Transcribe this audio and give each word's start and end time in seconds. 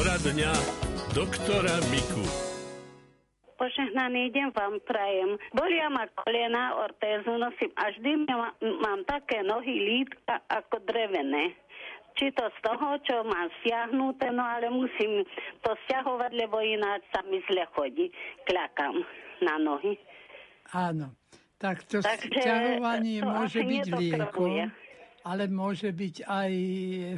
Poradňa 0.00 0.48
doktora 1.12 1.76
Miku. 1.92 2.24
Požehnaný 3.60 4.32
deň 4.32 4.48
vám 4.56 4.80
prajem. 4.88 5.36
Bolia 5.52 5.92
ma 5.92 6.08
kolena, 6.16 6.72
ortézu 6.80 7.36
nosím 7.36 7.68
a 7.76 7.92
vždy 7.92 8.24
mám, 8.24 8.56
mám 8.80 9.04
také 9.04 9.44
nohy 9.44 9.76
lítka 9.76 10.40
ako 10.48 10.88
drevené. 10.88 11.52
Či 12.16 12.32
to 12.32 12.48
z 12.48 12.58
toho, 12.64 12.96
čo 13.04 13.28
mám 13.28 13.52
stiahnuté, 13.60 14.32
no 14.32 14.40
ale 14.40 14.72
musím 14.72 15.20
to 15.60 15.76
stiahovať, 15.84 16.32
lebo 16.32 16.64
ináč 16.64 17.04
sa 17.12 17.20
mi 17.28 17.44
zle 17.52 17.68
chodí. 17.76 18.08
Kľakám 18.48 19.04
na 19.44 19.60
nohy. 19.60 20.00
Áno. 20.72 21.12
Tak 21.60 21.84
to 21.84 22.00
Takže 22.00 22.40
stiahovanie 22.40 23.20
to 23.20 23.28
môže 23.28 23.60
byť 23.60 23.84
liekom. 24.00 24.72
Ale 25.24 25.48
môže 25.48 25.92
byť 25.92 26.16
aj 26.24 26.52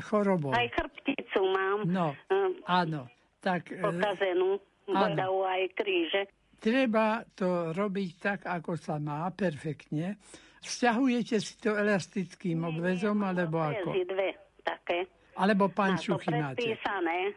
chorobou. 0.07 0.51
Aj 0.51 0.69
chrbticu 0.75 1.41
mám 1.53 1.87
No, 1.87 2.15
hm, 2.31 2.67
áno. 2.67 3.11
Tak 3.43 3.75
e, 3.75 3.83
pokazenú. 3.83 4.59
áno. 4.91 5.43
Aj 5.47 5.63
kríže. 5.75 6.31
treba 6.63 7.27
to 7.35 7.75
robiť 7.75 8.11
tak, 8.23 8.41
ako 8.47 8.79
sa 8.79 9.03
má, 9.03 9.27
perfektne. 9.35 10.19
Vzťahujete 10.63 11.43
si 11.43 11.59
to 11.59 11.75
elastickým 11.75 12.63
obvezom, 12.63 13.19
alebo 13.27 13.59
ako? 13.59 13.99
Dve 14.07 14.31
také. 14.63 15.11
Alebo 15.35 15.67
pančuchy 15.75 16.31
máte. 16.31 16.63
predpísané. 16.63 17.35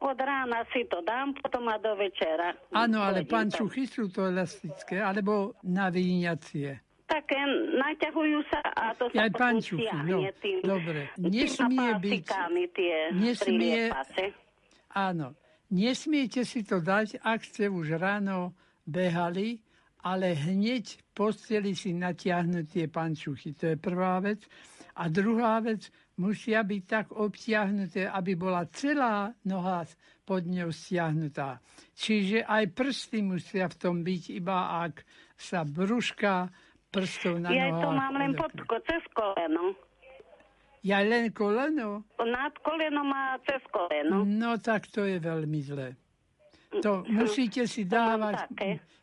Od 0.00 0.16
rána 0.16 0.64
si 0.72 0.82
to 0.88 1.04
dám, 1.04 1.36
potom 1.38 1.68
a 1.68 1.76
do 1.78 1.92
večera. 1.94 2.56
Áno, 2.72 3.04
ale 3.04 3.22
pančuchy 3.28 3.86
sú 3.86 4.08
to 4.10 4.26
elastické, 4.26 4.98
alebo 4.98 5.54
navíňacie. 5.62 6.89
Také 7.10 7.42
naťahujú 7.74 8.38
sa 8.46 8.62
a 8.62 8.94
to 8.94 9.10
sa 9.10 9.26
Aj 9.26 9.30
pančuchy, 9.34 9.90
no, 10.06 10.22
tým. 10.38 10.62
dobre. 10.62 11.10
Nesmie 11.18 11.90
byť- 11.98 12.30
tie 12.70 12.94
nesmie-. 13.10 13.90
Áno. 14.94 15.34
Nesmiete 15.70 16.42
si 16.46 16.62
to 16.66 16.78
dať, 16.82 17.22
ak 17.22 17.46
ste 17.46 17.70
už 17.70 17.98
ráno 17.98 18.54
behali, 18.86 19.58
ale 20.02 20.34
hneď 20.34 20.98
posteli 21.14 21.74
si 21.78 21.94
natiahnuť 21.94 22.64
tie 22.66 22.86
pančuchy. 22.90 23.54
To 23.58 23.74
je 23.74 23.76
prvá 23.78 24.18
vec. 24.18 24.46
A 24.98 25.06
druhá 25.06 25.62
vec, 25.62 25.86
musia 26.18 26.66
byť 26.66 26.82
tak 26.86 27.06
obtiahnuté, 27.14 28.10
aby 28.10 28.34
bola 28.34 28.66
celá 28.74 29.30
noha 29.46 29.86
pod 30.26 30.42
ňou 30.42 30.74
stiahnutá. 30.74 31.62
Čiže 31.94 32.42
aj 32.44 32.64
prsty 32.74 33.22
musia 33.22 33.70
v 33.70 33.78
tom 33.78 34.02
byť, 34.02 34.22
iba 34.34 34.82
ak 34.82 35.06
sa 35.38 35.62
brúška 35.62 36.50
prstov 36.90 37.38
na 37.38 37.54
Ja 37.54 37.70
nohách 37.70 37.82
to 37.82 37.88
mám 37.94 38.14
len 38.18 38.32
pod, 38.34 38.52
cez 38.84 39.02
koleno. 39.14 39.78
Ja 40.82 41.04
len 41.04 41.30
koleno? 41.30 42.04
Nad 42.18 42.54
kolenom 42.60 43.08
a 43.12 43.38
cez 43.46 43.62
koleno. 43.70 44.26
No 44.26 44.58
tak 44.58 44.90
to 44.90 45.06
je 45.06 45.22
veľmi 45.22 45.60
zlé. 45.62 45.94
To 46.82 47.02
musíte 47.10 47.66
si 47.66 47.86
dávať... 47.86 48.46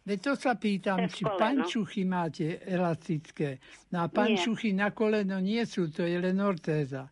Veď 0.07 0.19
to 0.23 0.33
sa 0.39 0.55
pýtam, 0.55 1.03
Cez 1.03 1.19
či 1.19 1.23
koleno. 1.27 1.35
pančuchy 1.35 2.07
máte 2.07 2.63
elastické. 2.63 3.59
No 3.91 4.03
a 4.03 4.07
pančuchy 4.07 4.71
na 4.71 4.95
koleno 4.95 5.35
nie 5.43 5.59
sú, 5.67 5.91
to 5.91 6.07
je 6.07 6.15
len 6.15 6.39
ortéza. 6.39 7.11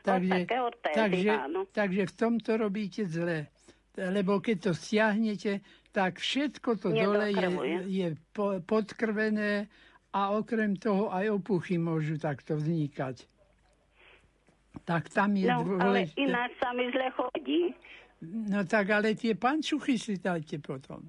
Takže, 0.00 0.48
ortézy, 0.48 0.96
takže, 0.96 1.32
áno. 1.36 1.60
takže 1.68 2.02
v 2.08 2.12
tomto 2.16 2.56
robíte 2.56 3.04
zle. 3.04 3.52
Lebo 3.92 4.40
keď 4.40 4.56
to 4.56 4.72
stiahnete, 4.72 5.60
tak 5.92 6.16
všetko 6.16 6.80
to 6.80 6.88
dole 6.96 7.28
je, 7.28 7.48
je 7.84 8.08
po, 8.32 8.56
podkrvené 8.64 9.68
a 10.10 10.34
okrem 10.34 10.74
toho 10.74 11.08
aj 11.08 11.30
opuchy 11.30 11.76
môžu 11.76 12.16
takto 12.16 12.54
vznikať. 12.54 13.24
Tak 14.82 15.10
tam 15.10 15.34
je 15.34 15.46
No, 15.46 15.62
ale 15.78 16.06
dôležité. 16.06 16.18
ináč 16.20 16.50
sa 16.58 16.70
mi 16.72 16.86
zle 16.90 17.08
chodí. 17.10 17.60
No 18.22 18.62
tak 18.64 18.90
ale 18.90 19.14
tie 19.14 19.34
pančuchy 19.34 19.96
si 19.96 20.14
dajte 20.16 20.58
potom. 20.58 21.08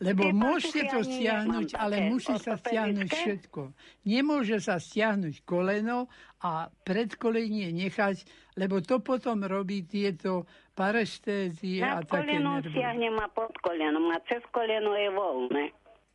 Lebo 0.00 0.24
Tie 0.24 0.32
môžete 0.32 0.80
to 0.88 1.04
stiahnuť, 1.04 1.76
ale 1.76 2.08
musí 2.08 2.32
sa 2.40 2.56
stiahnuť 2.56 3.04
všetko. 3.04 3.62
Nemôže 4.08 4.56
sa 4.56 4.80
stiahnuť 4.80 5.44
koleno 5.44 6.08
a 6.40 6.72
predkolenie 6.72 7.68
nechať, 7.68 8.24
lebo 8.56 8.80
to 8.80 9.04
potom 9.04 9.44
robí 9.44 9.84
tieto 9.84 10.48
parestézie 10.72 11.84
a 11.84 12.00
také 12.00 12.32
kolenom 12.32 12.64
nervy. 12.64 12.72
stiahnem 12.72 13.16
a 13.20 13.28
pod 13.28 13.52
kolenom 13.60 14.08
a 14.08 14.16
cez 14.24 14.40
koleno 14.48 14.96
je 14.96 15.08
voľné. 15.12 15.64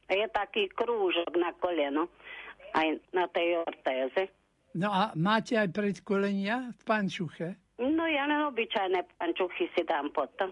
Je 0.08 0.26
taký 0.30 0.70
krúžok 0.70 1.34
na 1.34 1.50
koleno, 1.54 2.08
aj 2.72 2.88
na 3.10 3.26
tej 3.28 3.58
ortéze. 3.60 4.30
No 4.74 4.88
a 4.88 5.16
máte 5.16 5.56
aj 5.56 5.70
predkolenia 5.70 6.70
v 6.72 6.82
pančuche? 6.84 7.48
No 7.78 8.04
ja 8.04 8.24
len 8.24 8.46
obyčajné 8.46 9.02
pančuchy 9.16 9.66
si 9.72 9.82
dám 9.82 10.12
potom. 10.12 10.52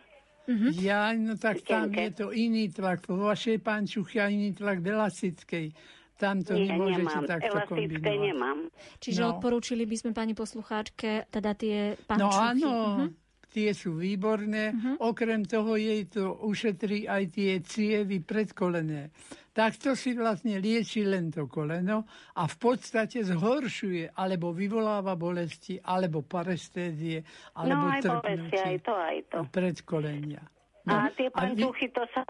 Ja, 0.76 1.14
no 1.14 1.36
tak 1.36 1.64
tam 1.64 1.88
Tenké. 1.88 2.02
je 2.02 2.12
to 2.14 2.28
iný 2.30 2.68
tlak. 2.68 3.06
Vo 3.06 3.30
vašej 3.30 3.60
pančuchy 3.60 4.20
a 4.20 4.28
iný 4.28 4.52
tlak 4.52 4.80
v 4.80 4.92
elastickej. 4.92 5.66
Tam 6.14 6.40
to 6.40 6.54
Nie, 6.54 6.68
nemôžete 6.70 7.00
nemám. 7.00 7.24
takto 7.26 7.48
Elastické 7.50 7.72
kombinovať. 8.04 8.20
nemám. 8.22 8.58
Čiže 9.00 9.22
No. 9.22 9.28
odporúčili 9.32 9.84
by 9.84 9.96
sme 9.96 10.12
pani 10.12 10.34
poslucháčke 10.34 11.10
teda 11.28 11.52
tie 11.54 11.96
No 11.96 12.04
pančuchy. 12.28 12.44
áno, 12.60 12.72
Mhm. 12.74 13.08
Tie 13.54 13.70
sú 13.72 13.94
výborné. 13.94 14.74
Okrem 14.98 15.46
toho 15.46 15.78
jej 15.78 16.10
to 16.10 16.42
ušetrí 16.42 17.06
aj 17.06 17.24
tie 17.30 17.62
cievy 17.62 18.18
predkolené. 18.20 19.14
Takto 19.50 19.94
si 19.94 20.12
vlastne 20.12 20.58
lieči 20.58 21.06
len 21.06 21.30
to 21.30 21.46
koleno 21.46 22.10
a 22.34 22.44
v 22.44 22.56
podstate 22.58 23.22
zhoršuje 23.22 24.10
alebo 24.12 24.50
vyvoláva 24.50 25.14
bolesti, 25.14 25.78
alebo 25.78 26.26
parestézie, 26.26 27.22
alebo 27.54 27.86
No 27.86 27.94
aj 27.94 28.02
bolesti, 28.02 28.58
aj 28.58 28.78
to, 28.82 28.94
aj 28.98 29.18
to. 29.30 29.40
predkolenia. 29.48 30.42
A 30.84 31.08
tie 31.08 31.30
No, 31.30 31.38
a 31.38 31.48
vy- 31.48 31.64
pančuchy 31.64 31.88
to 31.92 32.04
sa 32.12 32.26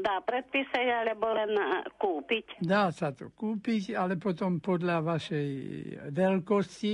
dá 0.00 0.22
predpísať 0.22 0.86
alebo 0.86 1.28
len 1.28 1.52
eh, 1.52 1.68
kúpiť. 1.92 2.62
Dá 2.62 2.88
sa 2.88 3.10
to 3.10 3.28
kúpiť, 3.28 3.92
ale 3.92 4.16
potom 4.16 4.56
podľa 4.56 5.02
vašej 5.02 5.50
veľkosti, 6.08 6.92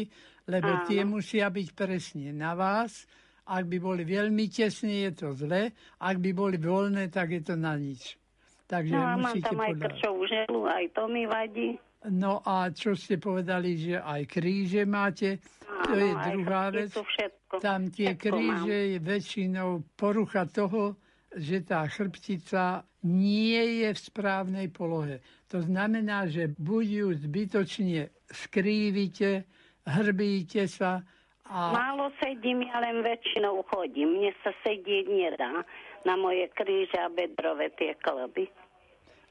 lebo 0.49 0.71
Áno. 0.75 0.85
tie 0.87 1.05
musia 1.05 1.47
byť 1.47 1.69
presne 1.71 2.33
na 2.33 2.51
vás. 2.53 3.07
Ak 3.49 3.65
by 3.65 3.81
boli 3.81 4.05
veľmi 4.05 4.45
tesné, 4.53 5.09
je 5.09 5.13
to 5.17 5.29
zle. 5.33 5.73
Ak 5.99 6.17
by 6.21 6.31
boli 6.37 6.61
voľné, 6.61 7.09
tak 7.09 7.33
je 7.33 7.43
to 7.43 7.57
na 7.57 7.81
nič. 7.81 8.21
Takže 8.69 8.93
No 8.93 9.01
a 9.01 9.17
mám 9.17 9.41
tam 9.41 9.57
aj 9.65 9.73
podľa... 9.73 9.85
krčovú 9.89 10.23
želu, 10.29 10.61
aj 10.69 10.85
to 10.93 11.03
mi 11.09 11.25
vadí. 11.25 11.69
No 12.13 12.45
a 12.45 12.69
čo 12.71 12.93
ste 12.93 13.17
povedali, 13.17 13.75
že 13.75 13.97
aj 13.99 14.23
kríže 14.29 14.85
máte, 14.85 15.41
to 15.89 15.97
je 15.97 16.13
druhá 16.13 16.69
vec. 16.71 16.93
Všetko. 16.93 17.55
Tam 17.59 17.89
tie 17.89 18.13
Všetko 18.13 18.23
kríže 18.23 18.79
mám. 18.79 18.91
je 18.93 18.99
väčšinou 19.01 19.69
porucha 19.97 20.45
toho, 20.47 21.01
že 21.33 21.65
tá 21.65 21.89
chrbtica 21.89 22.85
nie 23.09 23.83
je 23.83 23.89
v 23.95 23.99
správnej 23.99 24.69
polohe. 24.69 25.25
To 25.49 25.65
znamená, 25.65 26.29
že 26.29 26.53
buď 26.53 26.85
ju 26.85 27.09
zbytočne 27.17 28.01
skrývite, 28.29 29.49
hrbíte 29.89 30.69
sa 30.69 31.01
a 31.49 31.73
Málo 31.73 32.13
sedím, 32.21 32.63
ja 32.63 32.79
len 32.79 33.01
väčšinou 33.01 33.65
chodím. 33.67 34.21
Mne 34.21 34.33
sa 34.45 34.53
sedieť 34.63 35.07
nedá 35.09 35.65
na 36.05 36.15
moje 36.15 36.47
kríže 36.53 36.97
a 37.01 37.09
bedrové 37.09 37.73
tie 37.75 37.97
kloby. 37.99 38.49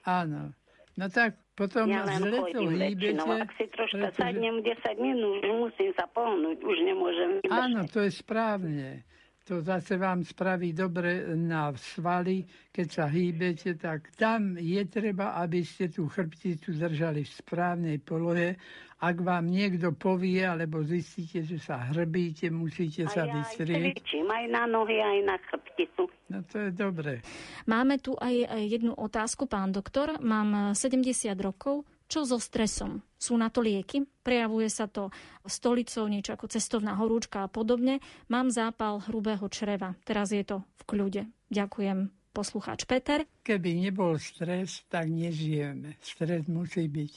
áno. 0.03 0.51
No 0.97 1.05
tak 1.13 1.37
potom 1.53 1.85
Ja 1.85 2.01
len 2.09 2.25
zle 2.25 2.41
to 2.49 2.57
hýbete. 2.57 3.21
Ak 3.21 3.53
si 3.53 3.69
troška 3.69 4.09
pretože- 4.09 4.17
sadnem 4.17 4.65
10 4.65 4.97
minút, 4.97 5.45
už 5.45 5.69
musím 5.69 5.93
sa 5.93 6.09
pohnúť, 6.09 6.57
už 6.57 6.77
nemôžem 6.81 7.29
vydržať. 7.37 7.53
Áno, 7.53 7.81
to 7.85 8.01
je 8.01 8.11
správne. 8.17 9.05
To 9.47 9.63
zase 9.63 9.95
vám 9.95 10.27
spraví 10.27 10.75
dobre 10.75 11.23
na 11.39 11.71
svaly, 11.71 12.43
keď 12.67 12.87
sa 12.91 13.05
hýbete, 13.07 13.79
tak 13.79 14.11
tam 14.19 14.59
je 14.59 14.83
treba, 14.91 15.39
aby 15.39 15.63
ste 15.63 15.87
tú 15.87 16.11
chrbticu 16.11 16.75
držali 16.75 17.23
v 17.23 17.31
správnej 17.31 17.97
polohe. 18.03 18.59
Ak 18.99 19.23
vám 19.23 19.47
niekto 19.47 19.95
povie, 19.95 20.43
alebo 20.43 20.83
zistíte, 20.83 21.47
že 21.47 21.63
sa 21.63 21.79
hrbíte, 21.79 22.51
musíte 22.51 23.07
a 23.07 23.13
sa 23.13 23.23
ja 23.23 23.31
aj 23.31 23.35
vystrieť. 23.39 23.83
cvičím, 23.95 24.27
aj 24.27 24.45
na 24.51 24.63
nohy, 24.67 24.97
aj 24.99 25.19
na 25.23 25.35
chrbticu. 25.47 26.03
No 26.27 26.39
to 26.43 26.55
je 26.67 26.71
dobre. 26.75 27.23
Máme 27.71 28.03
tu 28.03 28.19
aj 28.19 28.51
aj 28.51 28.63
jednu 28.67 28.99
otázku, 28.99 29.47
pán 29.47 29.71
doktor. 29.71 30.19
Mám 30.19 30.75
70 30.75 31.07
rokov. 31.39 31.87
Čo 32.07 32.23
so 32.23 32.39
stresom? 32.39 33.03
Sú 33.19 33.35
na 33.35 33.51
to 33.51 33.59
lieky? 33.59 34.07
Prejavuje 34.23 34.71
sa 34.71 34.87
to 34.87 35.11
stolicou, 35.43 36.07
niečo 36.07 36.39
ako 36.39 36.47
cestovná 36.47 36.95
horúčka 36.95 37.43
a 37.43 37.51
podobne. 37.51 37.99
Mám 38.31 38.47
zápal 38.47 39.03
hrubého 39.03 39.43
čreva. 39.51 39.91
Teraz 40.07 40.31
je 40.31 40.47
to 40.47 40.63
v 40.79 40.81
kľude. 40.87 41.27
Ďakujem, 41.51 42.07
poslucháč 42.31 42.87
Peter. 42.87 43.27
Keby 43.43 43.91
nebol 43.91 44.15
stres, 44.23 44.87
tak 44.87 45.11
nežijeme. 45.11 45.99
Stres 45.99 46.47
musí 46.47 46.87
byť. 46.87 47.13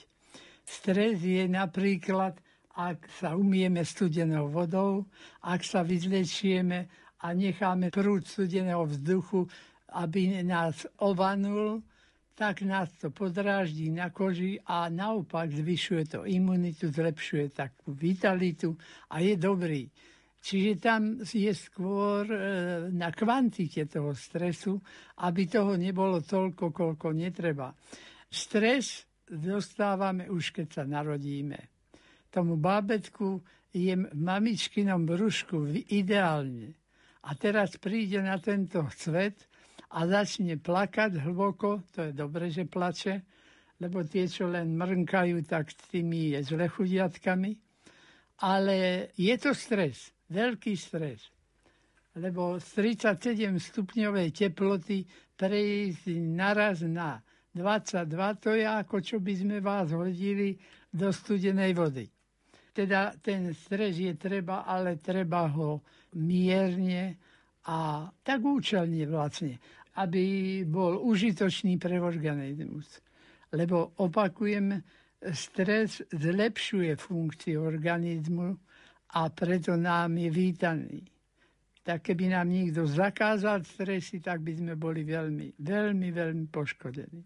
Stres 0.66 1.22
je 1.22 1.46
napríklad, 1.46 2.34
ak 2.74 3.06
sa 3.14 3.38
umieme 3.38 3.86
studenou 3.86 4.50
vodou, 4.50 5.06
ak 5.46 5.62
sa 5.62 5.86
vyzlečieme 5.86 6.90
a 7.22 7.30
necháme 7.30 7.94
prúd 7.94 8.26
studeného 8.26 8.86
vzduchu, 8.90 9.46
aby 9.94 10.42
nás 10.46 10.86
ovanul, 11.02 11.82
tak 12.40 12.64
nás 12.64 12.88
to 12.96 13.12
podráždí 13.12 13.92
na 13.92 14.08
koži 14.08 14.56
a 14.64 14.88
naopak 14.88 15.52
zvyšuje 15.52 16.04
to 16.08 16.18
imunitu, 16.24 16.88
zlepšuje 16.88 17.52
takú 17.52 17.92
vitalitu 17.92 18.72
a 19.12 19.20
je 19.20 19.36
dobrý. 19.36 19.84
Čiže 20.40 20.80
tam 20.80 21.20
je 21.20 21.52
skôr 21.52 22.24
e, 22.24 22.38
na 22.96 23.12
kvantite 23.12 23.84
toho 23.84 24.16
stresu, 24.16 24.80
aby 25.20 25.52
toho 25.52 25.76
nebolo 25.76 26.24
toľko, 26.24 26.72
koľko 26.72 27.12
netreba. 27.12 27.76
Stres 28.32 29.04
dostávame 29.28 30.32
už, 30.32 30.56
keď 30.56 30.80
sa 30.80 30.84
narodíme. 30.88 31.60
Tomu 32.32 32.56
bábetku 32.56 33.44
je 33.68 33.92
v 33.92 34.16
mamičkinom 34.16 35.04
brúšku 35.04 35.76
ideálne. 35.92 36.72
A 37.20 37.36
teraz 37.36 37.76
príde 37.76 38.24
na 38.24 38.40
tento 38.40 38.80
svet 38.96 39.49
a 39.90 39.98
začne 40.06 40.54
plakať 40.54 41.18
hlboko, 41.18 41.82
to 41.90 42.10
je 42.10 42.12
dobre, 42.14 42.46
že 42.50 42.66
plače, 42.66 43.26
lebo 43.80 44.04
tie, 44.06 44.28
čo 44.30 44.46
len 44.46 44.76
mrnkajú, 44.76 45.42
tak 45.48 45.72
s 45.72 45.88
tými 45.90 46.36
je 46.36 46.46
zle 46.46 46.68
chudiatkami. 46.68 47.56
Ale 48.40 49.08
je 49.16 49.34
to 49.36 49.52
stres 49.52 50.12
veľký 50.30 50.72
stres. 50.78 51.28
Lebo 52.16 52.58
z 52.58 52.98
37 52.98 53.58
stupňovej 53.58 54.28
teploty 54.34 55.06
prejsť 55.34 56.06
naraz 56.18 56.82
na 56.86 57.18
22, 57.54 58.06
to 58.38 58.50
je 58.54 58.66
ako 58.66 58.96
čo 59.02 59.16
by 59.18 59.32
sme 59.34 59.58
vás 59.58 59.90
hodili 59.90 60.54
do 60.90 61.10
studenej 61.10 61.74
vody. 61.74 62.06
Teda 62.70 63.14
ten 63.18 63.50
stres 63.54 63.98
je 63.98 64.14
treba, 64.14 64.62
ale 64.62 65.02
treba 65.02 65.50
ho 65.50 65.82
mierne 66.14 67.18
a 67.66 68.08
tak 68.22 68.40
účelne 68.40 69.04
vlastne, 69.06 69.58
aby 69.98 70.62
bol 70.68 71.00
užitočný 71.02 71.78
pre 71.80 71.98
organizmus. 71.98 73.02
Lebo 73.50 73.96
opakujem, 73.98 74.78
stres 75.34 76.04
zlepšuje 76.14 76.94
funkciu 76.96 77.66
organizmu, 77.66 78.54
a 79.10 79.26
preto 79.30 79.74
nám 79.76 80.16
je 80.18 80.30
vítaný. 80.30 81.02
Tak 81.82 82.12
keby 82.12 82.30
nám 82.30 82.46
niekto 82.46 82.86
zakázal 82.86 83.64
stresy, 83.64 84.20
tak 84.20 84.44
by 84.44 84.54
sme 84.54 84.72
boli 84.76 85.02
veľmi, 85.02 85.58
veľmi, 85.58 86.08
veľmi 86.12 86.46
poškodení. 86.46 87.24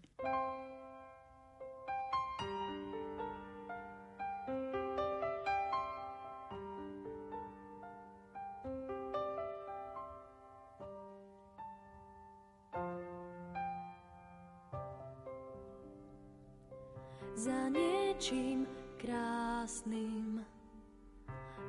Za 17.45 17.69
niečím 17.69 18.65
krásnym 18.97 20.41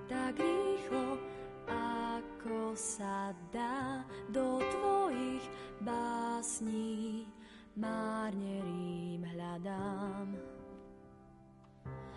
tak 0.08 0.32
rýchlo, 0.40 1.20
ako 1.68 2.72
sa 2.72 3.36
dá 3.52 4.00
do 4.32 4.56
tvojich 4.72 5.44
básní. 5.84 7.28
Márne 7.76 8.64
rým 8.64 9.20
hľadám. 9.36 10.40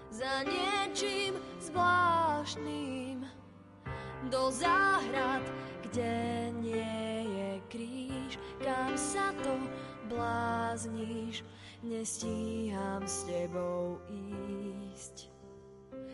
Za 0.07 0.47
niečím 0.47 1.35
zvláštnym 1.59 3.27
do 4.31 4.55
záhrad, 4.55 5.43
kde 5.83 6.15
nie 6.63 7.27
je 7.27 7.51
kríž, 7.67 8.39
kam 8.63 8.95
sa 8.95 9.35
to 9.43 9.59
blázniš, 10.07 11.43
nestíham 11.83 13.03
s 13.07 13.23
tebou 13.23 13.99
ísť. 14.09 15.31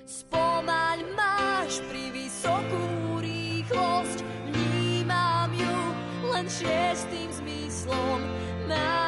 Spomaň 0.05 1.01
máš 1.17 1.81
pri 1.89 2.13
vysokú 2.13 3.17
rýchlosť, 3.17 4.21
vnímam 4.53 5.49
ju 5.49 5.77
len 6.29 6.45
šiestým 6.45 7.29
zmyslom. 7.33 8.21
Mám 8.69 9.04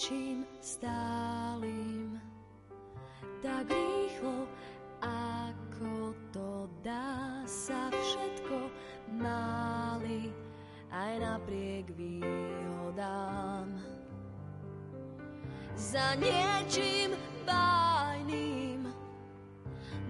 niečím 0.00 0.48
stálym. 0.64 2.16
Tak 3.44 3.68
rýchlo, 3.68 4.48
ako 5.04 6.16
to 6.32 6.72
dá 6.80 7.44
sa 7.44 7.92
všetko 7.92 8.72
máli, 9.20 10.32
aj 10.88 11.20
napriek 11.20 11.92
výhodám. 12.00 13.76
Za 15.76 16.16
niečím 16.16 17.12
bajným 17.44 18.88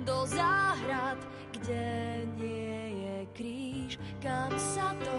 do 0.06 0.22
záhrad, 0.30 1.18
kde 1.50 2.30
nie 2.38 2.78
je 2.94 3.18
kríž, 3.34 3.98
kam 4.22 4.54
sa 4.54 4.94
to 5.02 5.18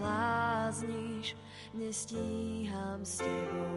blázniš 0.00 1.36
nestíham 1.76 3.04
s 3.04 3.20
tebou 3.20 3.75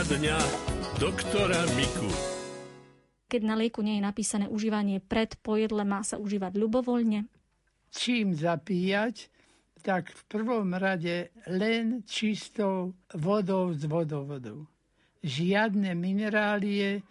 Poradňa 0.00 0.40
doktora 0.96 1.60
Miku. 1.76 2.08
Keď 3.28 3.42
na 3.44 3.52
lieku 3.52 3.84
nie 3.84 4.00
je 4.00 4.08
napísané 4.08 4.48
užívanie 4.48 4.96
pred 4.96 5.36
pojedle, 5.44 5.84
má 5.84 6.00
sa 6.00 6.16
užívať 6.16 6.56
ľubovoľne? 6.56 7.28
Čím 7.92 8.32
zapíjať, 8.32 9.28
tak 9.84 10.08
v 10.08 10.22
prvom 10.24 10.72
rade 10.72 11.28
len 11.52 12.00
čistou 12.08 12.96
vodou 13.12 13.76
z 13.76 13.84
vodovodu. 13.84 14.56
Žiadne 15.20 15.92
minerálie 15.92 17.04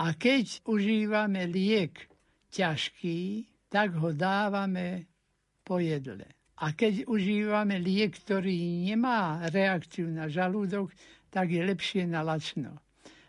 a 0.00 0.16
keď 0.16 0.64
užívame 0.64 1.44
liek 1.44 2.08
ťažký, 2.56 3.44
tak 3.68 4.00
ho 4.00 4.16
dávame 4.16 5.12
po 5.60 5.76
jedle. 5.76 6.24
A 6.56 6.72
keď 6.72 7.04
užívame 7.04 7.76
liek, 7.76 8.16
ktorý 8.16 8.80
nemá 8.80 9.44
reakciu 9.52 10.08
na 10.08 10.24
žalúdok, 10.24 10.88
tak 11.34 11.50
je 11.50 11.66
lepšie 11.66 12.06
na 12.06 12.22
lačno. 12.22 12.78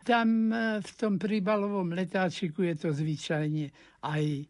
Tam 0.06 0.54
e, 0.54 0.78
v 0.86 0.92
tom 0.94 1.18
príbalovom 1.18 1.90
letáčiku 1.98 2.62
je 2.62 2.76
to 2.78 2.90
zvyčajne 2.94 3.74
aj 4.06 4.24
e, 4.30 4.46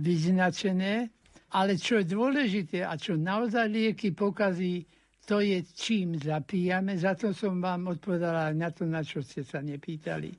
vyznačené, 0.00 1.12
ale 1.52 1.76
čo 1.76 2.00
je 2.00 2.08
dôležité 2.08 2.88
a 2.88 2.96
čo 2.96 3.20
naozaj 3.20 3.68
lieky 3.68 4.16
pokazí, 4.16 4.88
to 5.28 5.44
je 5.44 5.60
čím 5.76 6.16
zapíjame. 6.16 6.96
Za 6.96 7.12
to 7.12 7.36
som 7.36 7.60
vám 7.60 7.92
odpovedala 7.92 8.48
aj 8.48 8.56
na 8.56 8.72
to, 8.72 8.88
na 8.88 9.04
čo 9.04 9.20
ste 9.20 9.44
sa 9.44 9.60
nepýtali. 9.60 10.32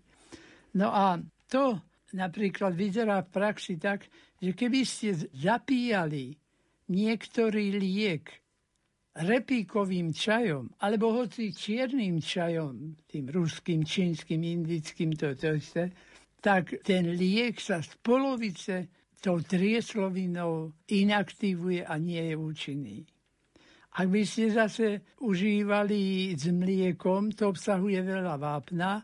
No 0.81 0.89
a 0.89 1.21
to 1.45 1.77
napríklad 2.17 2.73
vyzerá 2.73 3.21
v 3.21 3.29
praxi 3.29 3.77
tak, 3.77 4.09
že 4.41 4.57
keby 4.57 4.81
ste 4.81 5.13
zapíjali 5.37 6.33
niektorý 6.89 7.77
liek 7.77 8.48
repíkovým 9.15 10.13
čajom, 10.13 10.69
alebo 10.85 11.11
hoci 11.17 11.49
čiernym 11.51 12.21
čajom, 12.21 12.95
tým 13.09 13.25
ruským, 13.29 13.81
čínskym, 13.81 14.43
indickým, 14.43 15.17
to, 15.17 15.33
to 15.33 15.57
isté, 15.57 15.89
tak 16.39 16.71
ten 16.85 17.17
liek 17.17 17.59
sa 17.59 17.81
z 17.81 17.91
polovice 17.99 18.87
tou 19.19 19.43
trieslovinou 19.43 20.71
inaktivuje 20.87 21.83
a 21.83 21.99
nie 21.99 22.31
je 22.31 22.35
účinný. 22.39 22.97
Ak 23.99 24.07
by 24.07 24.23
ste 24.23 24.53
zase 24.53 25.03
užívali 25.19 26.31
s 26.31 26.47
mliekom, 26.47 27.35
to 27.35 27.51
obsahuje 27.51 27.99
veľa 27.99 28.39
vápna 28.39 29.03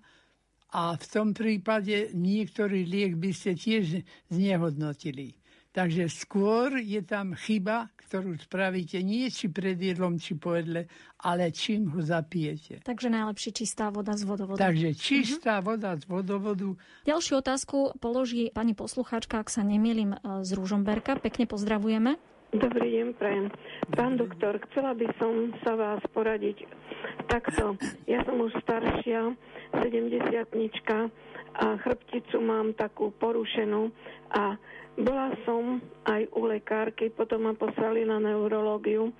a 0.71 0.95
v 0.95 1.05
tom 1.11 1.35
prípade 1.35 2.15
niektorý 2.15 2.87
liek 2.87 3.19
by 3.19 3.31
ste 3.35 3.59
tiež 3.59 4.05
znehodnotili. 4.31 5.35
Takže 5.75 6.07
skôr 6.07 6.79
je 6.79 7.03
tam 7.03 7.35
chyba, 7.35 7.91
ktorú 8.07 8.39
spravíte 8.39 9.03
nie 9.03 9.27
či 9.27 9.51
pred 9.51 9.75
jedlom, 9.75 10.15
či 10.15 10.39
po 10.39 10.55
jedle, 10.55 10.87
ale 11.19 11.51
čím 11.51 11.91
ho 11.91 11.99
zapijete. 11.99 12.79
Takže 12.79 13.11
najlepšie 13.11 13.51
čistá 13.51 13.91
voda 13.91 14.15
z 14.15 14.23
vodovodu. 14.23 14.55
Takže 14.55 14.95
čistá 14.95 15.59
uh-huh. 15.59 15.75
voda 15.75 15.99
z 15.99 16.07
vodovodu. 16.07 16.79
Ďalšiu 17.03 17.43
otázku 17.43 17.77
položí 17.99 18.55
pani 18.55 18.71
poslucháčka, 18.71 19.43
ak 19.43 19.51
sa 19.51 19.67
nemýlim, 19.67 20.15
e, 20.15 20.47
z 20.47 20.55
Rúžomberka. 20.55 21.19
Pekne 21.19 21.43
pozdravujeme. 21.43 22.15
Dobrý 22.55 22.95
deň, 22.95 23.07
prajem. 23.19 23.51
Pán 23.99 24.15
doktor, 24.15 24.63
chcela 24.71 24.95
by 24.95 25.11
som 25.19 25.51
sa 25.59 25.75
vás 25.75 25.99
poradiť 26.15 26.63
takto. 27.27 27.75
Ja 28.07 28.23
som 28.23 28.39
už 28.39 28.55
staršia, 28.63 29.35
70 29.75 30.39
a 31.55 31.65
chrbticu 31.83 32.39
mám 32.39 32.71
takú 32.75 33.11
porušenú 33.15 33.91
a 34.31 34.55
bola 34.95 35.35
som 35.43 35.83
aj 36.07 36.31
u 36.31 36.47
lekárky, 36.47 37.11
potom 37.11 37.51
ma 37.51 37.53
poslali 37.53 38.07
na 38.07 38.19
neurológiu. 38.19 39.11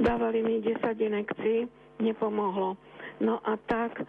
Dávali 0.00 0.42
mi 0.42 0.58
10 0.64 0.82
inekcií, 0.82 1.68
nepomohlo. 2.02 2.74
No 3.20 3.38
a 3.44 3.54
tak 3.68 4.02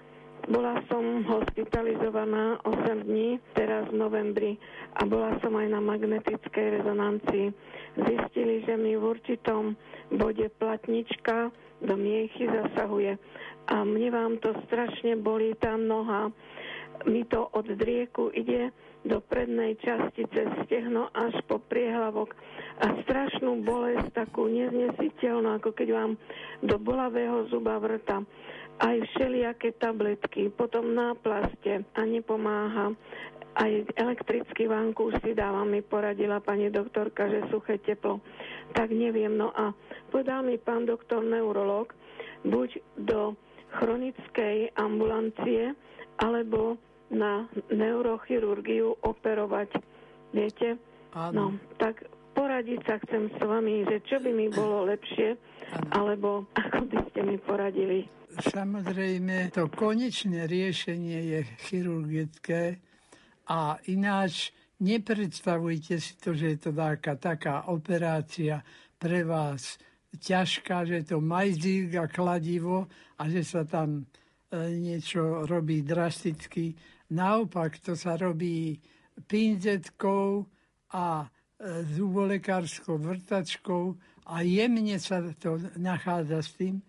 bola 0.49 0.81
som 0.89 1.21
hospitalizovaná 1.21 2.57
8 2.65 3.05
dní, 3.05 3.37
teraz 3.53 3.85
v 3.93 3.99
novembri, 4.01 4.51
a 4.97 5.05
bola 5.05 5.37
som 5.43 5.53
aj 5.53 5.67
na 5.69 5.77
magnetickej 5.83 6.81
rezonancii. 6.81 7.53
Zistili, 8.01 8.65
že 8.65 8.73
mi 8.73 8.97
v 8.97 9.03
určitom 9.05 9.77
bode 10.17 10.49
platnička 10.57 11.53
do 11.85 11.93
miechy 11.93 12.49
zasahuje. 12.49 13.21
A 13.69 13.85
mne 13.85 14.09
vám 14.09 14.33
to 14.41 14.55
strašne 14.65 15.19
bolí 15.21 15.53
tá 15.61 15.77
noha. 15.77 16.33
Mi 17.05 17.21
to 17.29 17.49
od 17.53 17.65
drieku 17.77 18.33
ide 18.33 18.73
do 19.01 19.17
prednej 19.21 19.77
časti 19.81 20.29
cez 20.29 20.47
stehno 20.65 21.09
až 21.13 21.33
po 21.49 21.57
priehlavok 21.57 22.37
a 22.81 22.93
strašnú 23.05 23.65
bolesť, 23.65 24.13
takú 24.13 24.45
neznesiteľnú, 24.45 25.57
ako 25.57 25.73
keď 25.73 25.87
vám 25.89 26.11
do 26.61 26.77
bolavého 26.77 27.49
zuba 27.49 27.81
vrta 27.81 28.21
aj 28.81 28.97
všelijaké 29.13 29.77
tabletky, 29.77 30.49
potom 30.49 30.97
náplaste 30.97 31.85
a 31.93 32.01
nepomáha. 32.01 32.93
Aj 33.51 33.71
elektrický 33.99 34.65
vankúš 34.71 35.19
si 35.21 35.35
dávam, 35.35 35.67
mi 35.67 35.83
poradila 35.83 36.39
pani 36.39 36.71
doktorka, 36.71 37.27
že 37.27 37.51
suché 37.51 37.77
teplo. 37.83 38.23
Tak 38.71 38.89
neviem. 38.95 39.35
No 39.35 39.51
a 39.51 39.75
povedal 40.07 40.47
mi 40.47 40.55
pán 40.55 40.87
doktor 40.87 41.21
neurolog, 41.21 41.91
buď 42.47 42.79
do 42.95 43.35
chronickej 43.75 44.71
ambulancie, 44.79 45.75
alebo 46.17 46.79
na 47.11 47.45
neurochirurgiu 47.69 48.95
operovať. 49.03 49.77
Viete? 50.31 50.79
Áno. 51.11 51.35
No, 51.35 51.45
tak 51.75 52.07
poradiť 52.31 52.79
sa 52.87 52.95
chcem 53.03 53.27
s 53.27 53.39
vami, 53.43 53.83
že 53.83 53.99
čo 54.07 54.23
by 54.23 54.31
mi 54.31 54.47
bolo 54.47 54.87
lepšie, 54.87 55.35
ano. 55.75 55.91
alebo 55.91 56.29
ako 56.55 56.87
by 56.87 56.97
ste 57.11 57.19
mi 57.27 57.37
poradili. 57.37 58.07
Samozrejme, 58.31 59.51
to 59.51 59.67
konečné 59.67 60.47
riešenie 60.47 61.19
je 61.35 61.39
chirurgické 61.67 62.79
a 63.51 63.75
ináč 63.91 64.55
nepredstavujte 64.79 65.99
si 65.99 66.15
to, 66.15 66.31
že 66.31 66.55
je 66.55 66.57
to 66.63 66.71
taká, 66.71 67.19
taká 67.19 67.67
operácia 67.67 68.63
pre 68.95 69.27
vás 69.27 69.75
ťažká, 70.15 70.87
že 70.87 71.03
je 71.03 71.05
to 71.15 71.19
majzík 71.19 71.95
a 71.99 72.07
kladivo 72.07 72.87
a 73.19 73.23
že 73.27 73.43
sa 73.43 73.63
tam 73.63 73.99
e, 73.99 74.03
niečo 74.75 75.43
robí 75.47 75.83
drasticky. 75.83 76.75
Naopak, 77.11 77.83
to 77.83 77.99
sa 77.99 78.15
robí 78.15 78.79
pinzetkou 79.27 80.47
a 80.95 81.27
e, 81.27 81.83
zubolekárskou 81.91 82.95
vrtačkou 82.95 83.83
a 84.31 84.41
jemne 84.47 84.95
sa 84.95 85.19
to 85.35 85.59
nachádza 85.75 86.39
s 86.39 86.55
tým, 86.55 86.79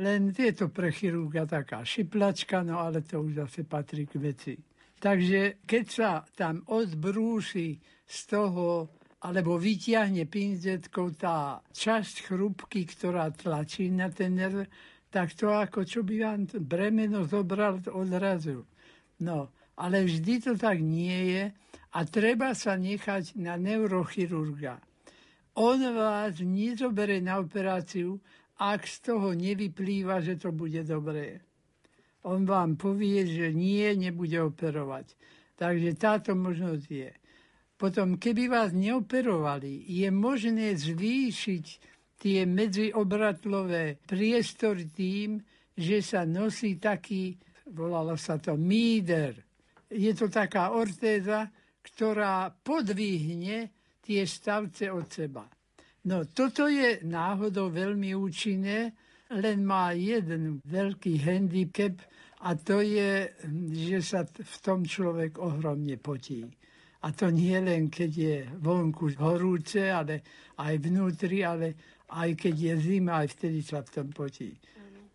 len 0.00 0.32
je 0.36 0.52
to 0.52 0.68
pre 0.68 0.92
chirurga 0.92 1.48
taká 1.48 1.80
šiplačka, 1.84 2.60
no 2.60 2.76
ale 2.76 3.00
to 3.00 3.24
už 3.24 3.40
zase 3.40 3.64
patrí 3.64 4.04
k 4.04 4.20
veci. 4.20 4.54
Takže 5.00 5.64
keď 5.64 5.84
sa 5.88 6.10
tam 6.36 6.60
odbrúši 6.68 7.80
z 8.04 8.18
toho, 8.28 8.92
alebo 9.24 9.56
vyťahne 9.56 10.28
pinzetkou 10.28 11.16
tá 11.16 11.64
časť 11.72 12.28
chrúbky, 12.28 12.84
ktorá 12.84 13.32
tlačí 13.32 13.88
na 13.88 14.12
ten 14.12 14.36
nerv, 14.36 14.68
tak 15.08 15.32
to 15.32 15.48
ako 15.52 15.88
čo 15.88 16.04
by 16.04 16.16
vám 16.20 16.40
bremeno 16.68 17.24
zobral 17.24 17.80
odrazu. 17.92 18.68
No, 19.20 19.52
ale 19.76 20.06
vždy 20.06 20.34
to 20.40 20.52
tak 20.58 20.80
nie 20.80 21.34
je 21.34 21.44
a 21.90 21.98
treba 22.06 22.54
sa 22.54 22.78
nechať 22.78 23.34
na 23.38 23.58
neurochirurga. 23.58 24.78
On 25.58 25.76
vás 25.76 26.38
nezobere 26.38 27.18
na 27.18 27.42
operáciu, 27.42 28.22
ak 28.60 28.86
z 28.86 28.96
toho 29.10 29.34
nevyplýva, 29.34 30.22
že 30.22 30.38
to 30.38 30.54
bude 30.54 30.84
dobré. 30.86 31.42
On 32.22 32.44
vám 32.44 32.76
povie, 32.76 33.24
že 33.24 33.50
nie, 33.56 33.88
nebude 33.96 34.36
operovať. 34.36 35.16
Takže 35.56 35.90
táto 35.96 36.36
možnosť 36.36 36.86
je. 36.88 37.12
Potom, 37.80 38.20
keby 38.20 38.52
vás 38.52 38.76
neoperovali, 38.76 39.88
je 39.88 40.08
možné 40.12 40.76
zvýšiť 40.76 41.66
tie 42.20 42.44
medziobratlové 42.44 44.04
priestory 44.04 44.92
tým, 44.92 45.40
že 45.72 46.04
sa 46.04 46.28
nosí 46.28 46.76
taký, 46.76 47.40
volalo 47.72 48.20
sa 48.20 48.36
to 48.36 48.60
míder, 48.60 49.49
je 49.90 50.12
to 50.14 50.30
taká 50.30 50.70
ortéza, 50.70 51.50
ktorá 51.82 52.50
podvihne 52.50 53.70
tie 54.00 54.22
stavce 54.22 54.88
od 54.90 55.06
seba. 55.10 55.44
No 56.06 56.24
toto 56.30 56.70
je 56.70 57.04
náhodou 57.04 57.68
veľmi 57.68 58.16
účinné, 58.16 58.96
len 59.36 59.58
má 59.62 59.92
jeden 59.92 60.64
veľký 60.64 61.22
handicap 61.22 62.00
a 62.40 62.56
to 62.56 62.80
je, 62.80 63.28
že 63.76 63.98
sa 64.00 64.24
v 64.24 64.56
tom 64.64 64.80
človek 64.82 65.36
ohromne 65.36 66.00
potí. 66.00 66.48
A 67.00 67.12
to 67.12 67.32
nie 67.32 67.56
len, 67.60 67.88
keď 67.88 68.10
je 68.12 68.36
vonku 68.60 69.16
horúce, 69.16 69.88
ale 69.88 70.24
aj 70.60 70.74
vnútri, 70.84 71.44
ale 71.44 71.76
aj 72.12 72.36
keď 72.36 72.54
je 72.56 72.74
zima, 72.80 73.24
aj 73.24 73.28
vtedy 73.36 73.60
sa 73.64 73.80
v 73.80 73.92
tom 73.92 74.08
potí. 74.12 74.52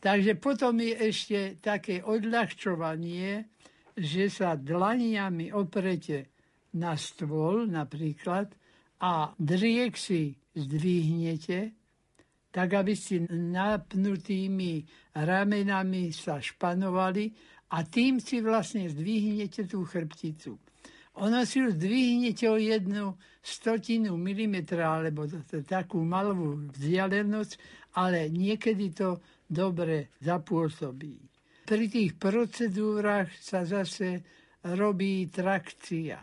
Takže 0.01 0.37
potom 0.37 0.77
je 0.81 0.93
ešte 1.01 1.57
také 1.61 2.05
odľahčovanie, 2.05 3.54
že 3.95 4.27
sa 4.27 4.59
dlaniami 4.59 5.55
oprete 5.55 6.35
na 6.75 6.99
stôl 6.99 7.63
napríklad 7.63 8.51
a 8.99 9.31
driek 9.39 9.95
si 9.95 10.35
zdvihnete, 10.55 11.71
tak 12.51 12.71
aby 12.75 12.95
ste 12.95 13.27
napnutými 13.27 14.83
ramenami 15.15 16.11
sa 16.15 16.39
španovali 16.39 17.31
a 17.75 17.83
tým 17.83 18.23
si 18.23 18.39
vlastne 18.39 18.87
zdvihnete 18.87 19.67
tú 19.67 19.83
chrbticu. 19.83 20.55
Ono 21.15 21.39
si 21.47 21.63
ju 21.63 21.71
zdvihnete 21.71 22.47
o 22.51 22.59
jednu 22.59 23.15
stotinu 23.39 24.19
milimetra 24.19 24.99
alebo 24.99 25.23
takú 25.63 26.03
malú 26.03 26.67
vzdialenosť, 26.75 27.53
ale 27.95 28.27
niekedy 28.27 28.91
to 28.91 29.23
dobre 29.47 30.11
zapôsobí. 30.19 31.34
Pri 31.65 31.89
tých 31.89 32.13
procedúrach 32.21 33.33
sa 33.41 33.65
zase 33.65 34.21
robí 34.77 35.25
trakcia. 35.33 36.21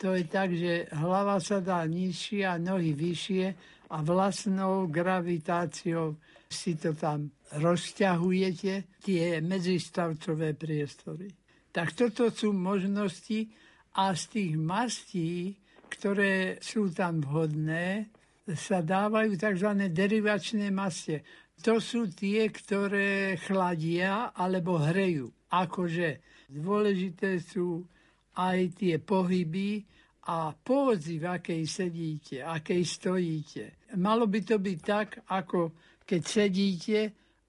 To 0.00 0.16
je 0.16 0.24
tak, 0.30 0.54
že 0.54 0.88
hlava 0.96 1.42
sa 1.42 1.60
dá 1.60 1.84
nižšie 1.84 2.46
a 2.46 2.56
nohy 2.56 2.94
vyššie 2.96 3.46
a 3.90 3.96
vlastnou 4.00 4.86
gravitáciou 4.86 6.16
si 6.46 6.78
to 6.78 6.94
tam 6.94 7.30
rozťahujete, 7.58 9.02
tie 9.02 9.42
medzistavcové 9.42 10.54
priestory. 10.54 11.26
Tak 11.70 11.94
toto 11.94 12.30
sú 12.30 12.54
možnosti 12.54 13.50
a 13.98 14.14
z 14.14 14.22
tých 14.30 14.52
mastí, 14.54 15.58
ktoré 15.90 16.62
sú 16.62 16.90
tam 16.94 17.22
vhodné, 17.22 18.06
sa 18.54 18.82
dávajú 18.82 19.38
tzv. 19.38 19.70
derivačné 19.90 20.70
maste. 20.74 21.22
To 21.60 21.76
sú 21.76 22.08
tie, 22.08 22.48
ktoré 22.48 23.36
chladia 23.36 24.32
alebo 24.32 24.80
hrejú. 24.80 25.28
Akože 25.52 26.24
dôležité 26.48 27.36
sú 27.36 27.84
aj 28.32 28.80
tie 28.80 28.96
pohyby 28.96 29.84
a 30.30 30.56
pózy, 30.56 31.20
v 31.20 31.26
akej 31.26 31.62
sedíte, 31.68 32.36
akej 32.40 32.82
stojíte. 32.86 33.64
Malo 34.00 34.24
by 34.24 34.40
to 34.40 34.56
byť 34.56 34.78
tak, 34.80 35.08
ako 35.28 35.74
keď 36.06 36.22
sedíte 36.22 37.00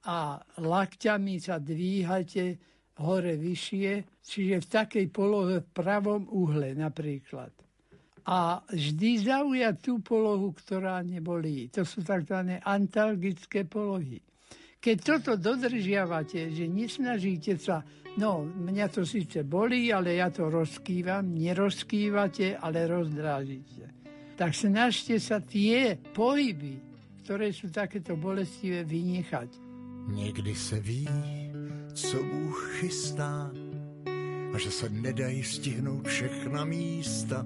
a 0.10 0.36
lakťami 0.60 1.36
sa 1.38 1.62
dvíhate 1.62 2.58
hore 3.00 3.38
vyššie, 3.38 4.22
čiže 4.22 4.56
v 4.60 4.68
takej 4.68 5.06
polohe 5.14 5.64
v 5.64 5.70
pravom 5.72 6.28
uhle 6.30 6.76
napríklad. 6.76 7.54
A 8.26 8.62
vždy 8.70 9.26
zaujať 9.26 9.76
tú 9.82 9.98
polohu, 10.00 10.54
ktorá 10.54 11.02
nebolí. 11.02 11.74
To 11.74 11.82
sú 11.82 12.06
tzv. 12.06 12.62
antalgické 12.62 13.66
polohy. 13.66 14.22
Keď 14.82 14.98
toto 14.98 15.32
dodržiavate, 15.38 16.50
že 16.50 16.66
nesnažíte 16.66 17.54
sa, 17.62 17.86
no 18.18 18.46
mňa 18.46 18.88
to 18.90 19.06
síce 19.06 19.46
bolí, 19.46 19.94
ale 19.94 20.18
ja 20.18 20.34
to 20.34 20.50
rozkývam, 20.50 21.38
nerozkývate, 21.38 22.58
ale 22.58 22.90
rozdrážite. 22.90 23.94
Tak 24.34 24.58
snažte 24.58 25.22
sa 25.22 25.38
tie 25.38 26.02
pohyby, 26.02 26.82
ktoré 27.22 27.54
sú 27.54 27.70
takéto 27.70 28.18
bolestivé, 28.18 28.82
vynechať. 28.82 29.50
Někdy 30.08 30.56
se 30.56 30.80
ví, 30.80 31.08
co 31.94 32.18
Bůh 32.24 32.70
chystá 32.82 33.52
a 34.54 34.58
že 34.58 34.72
se 34.72 34.90
nedají 34.90 35.44
stihnout 35.44 36.08
všechna 36.08 36.66
místa, 36.66 37.46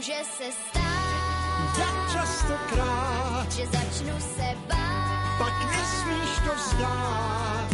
Může 0.00 0.22
se 0.38 0.44
stát, 0.52 1.76
Tak 1.76 2.12
častokrát, 2.12 3.52
že 3.52 3.66
začnu 3.66 4.20
se 4.20 4.48
bát. 4.68 5.38
pak 5.38 5.70
nesmíš 5.70 6.30
to 6.48 6.54
vzdát. 6.54 7.70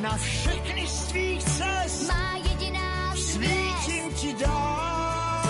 Na 0.00 0.16
všechny 0.16 0.86
z 0.86 1.06
tvých 1.06 1.44
cest 1.44 2.08
Má 2.08 2.36
jediná 2.50 3.14
svítím 3.16 4.12
ti 4.14 4.32
dál. 4.44 5.42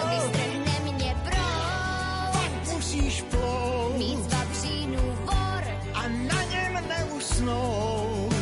co 0.00 0.08
vystrhne 0.08 0.92
mě 0.92 1.16
proud. 1.24 2.32
Pak 2.32 2.74
musíš 2.74 3.22
plout 3.22 3.96
Mít 3.98 4.18
z 4.18 4.34
vavřínů 4.34 5.16
vor, 5.24 5.64
a 5.94 6.02
na 6.08 6.42
něm 6.42 6.88
neusnout. 6.88 8.34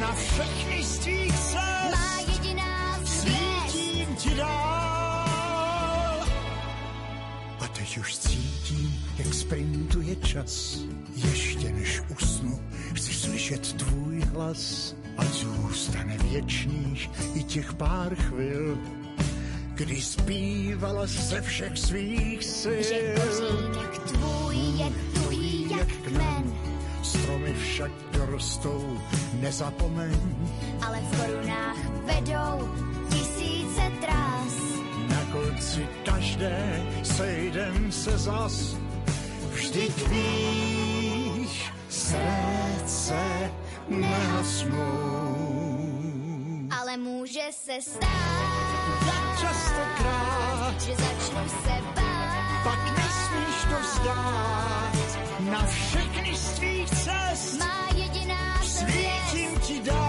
Na 0.00 0.12
všechny 0.12 0.84
z 0.84 0.98
tvých 0.98 1.38
cest 1.38 1.92
má 1.92 2.27
teď 7.88 7.98
už 7.98 8.18
cítím, 8.18 8.94
jak 9.18 9.34
sprintuje 9.34 10.16
čas. 10.16 10.78
Ještě 11.16 11.72
než 11.72 12.02
usnu, 12.20 12.60
chci 12.94 13.14
slyšet 13.14 13.72
tvůj 13.72 14.20
hlas. 14.20 14.94
A 15.18 15.24
zůstane 15.24 16.18
věčných 16.18 17.10
i 17.34 17.42
těch 17.42 17.74
pár 17.74 18.14
chvil, 18.14 18.78
kdy 19.74 20.00
zpívala 20.02 21.06
ze 21.06 21.40
všech 21.40 21.78
svých 21.78 22.44
sil. 22.60 22.82
Že 22.82 23.14
kořínek 23.14 23.98
tvůj 23.98 24.56
je 24.56 24.92
tuhý 25.14 25.70
jak 25.78 25.88
kmen, 25.88 26.52
Stromy 27.02 27.54
však 27.54 27.90
dorostou, 28.12 28.98
nezapomeň. 29.40 30.20
ale 30.86 31.00
v 31.00 31.20
korunách 31.20 31.76
vedou 32.04 32.68
tisíce 33.10 33.82
trás. 34.00 34.37
Konci 35.48 35.88
každé 36.04 36.86
sejdem 37.02 37.92
se 37.92 38.18
zas. 38.18 38.76
Vždyť 39.52 40.08
víš, 40.08 41.72
srdce 41.88 43.20
nehasnou. 43.88 44.76
Ale 46.80 46.96
může 46.96 47.48
se 47.50 47.80
stát, 47.80 49.00
Tak 49.06 49.40
častokrát, 49.40 50.82
že 50.82 50.92
začnu 50.96 51.48
se 51.48 51.76
bát. 51.96 52.62
pak 52.64 52.82
nesmíš 52.98 53.58
to 53.70 53.76
vzdát. 53.80 54.92
Na 55.40 55.66
všechny 55.66 56.36
z 56.36 56.50
tvých 56.50 56.90
cest 56.90 57.58
Má 57.58 57.88
jediná 57.96 58.62
svět, 58.62 59.22
svítím 59.30 59.60
ti 59.60 59.80
co 59.90 60.07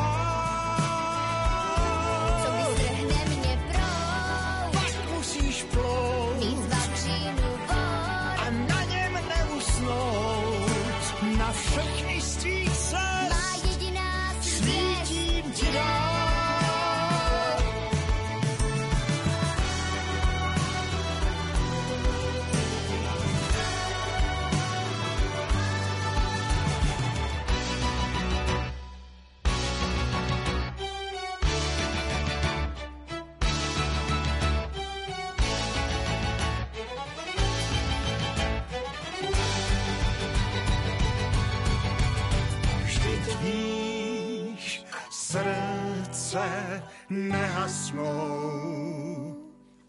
nehasnou. 47.70 49.36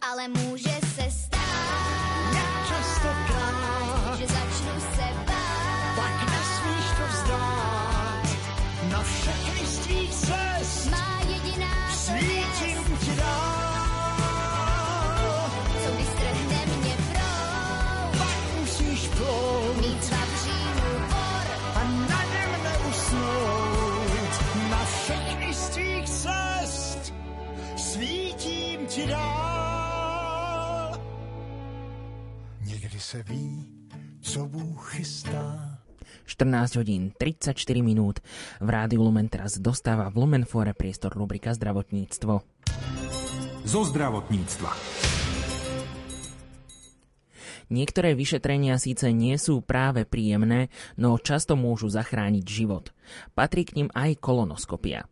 Ale 0.00 0.28
může 0.28 0.79
se 33.10 33.22
ví, 33.22 33.66
co 34.20 34.46
Bůh 34.46 34.90
chystá. 34.94 35.78
14 36.24 36.76
hodín 36.76 37.10
34 37.18 37.82
minút. 37.82 38.20
V 38.60 38.68
Rádiu 38.70 39.02
Lumen 39.02 39.26
teraz 39.26 39.58
dostáva 39.58 40.06
v 40.14 40.16
Lumenfore 40.22 40.78
priestor 40.78 41.10
rubrika 41.18 41.50
Zdravotníctvo. 41.50 42.38
zo 43.66 43.82
zdravotníctva. 43.82 44.70
Niektoré 47.70 48.14
vyšetrenia 48.14 48.78
síce 48.78 49.10
nie 49.10 49.34
sú 49.42 49.58
práve 49.58 50.06
príjemné, 50.06 50.70
no 50.94 51.18
často 51.18 51.58
môžu 51.58 51.90
zachrániť 51.90 52.46
život. 52.46 52.94
Patrí 53.34 53.66
k 53.66 53.74
nim 53.74 53.88
aj 53.90 54.22
kolonoskopia. 54.22 55.10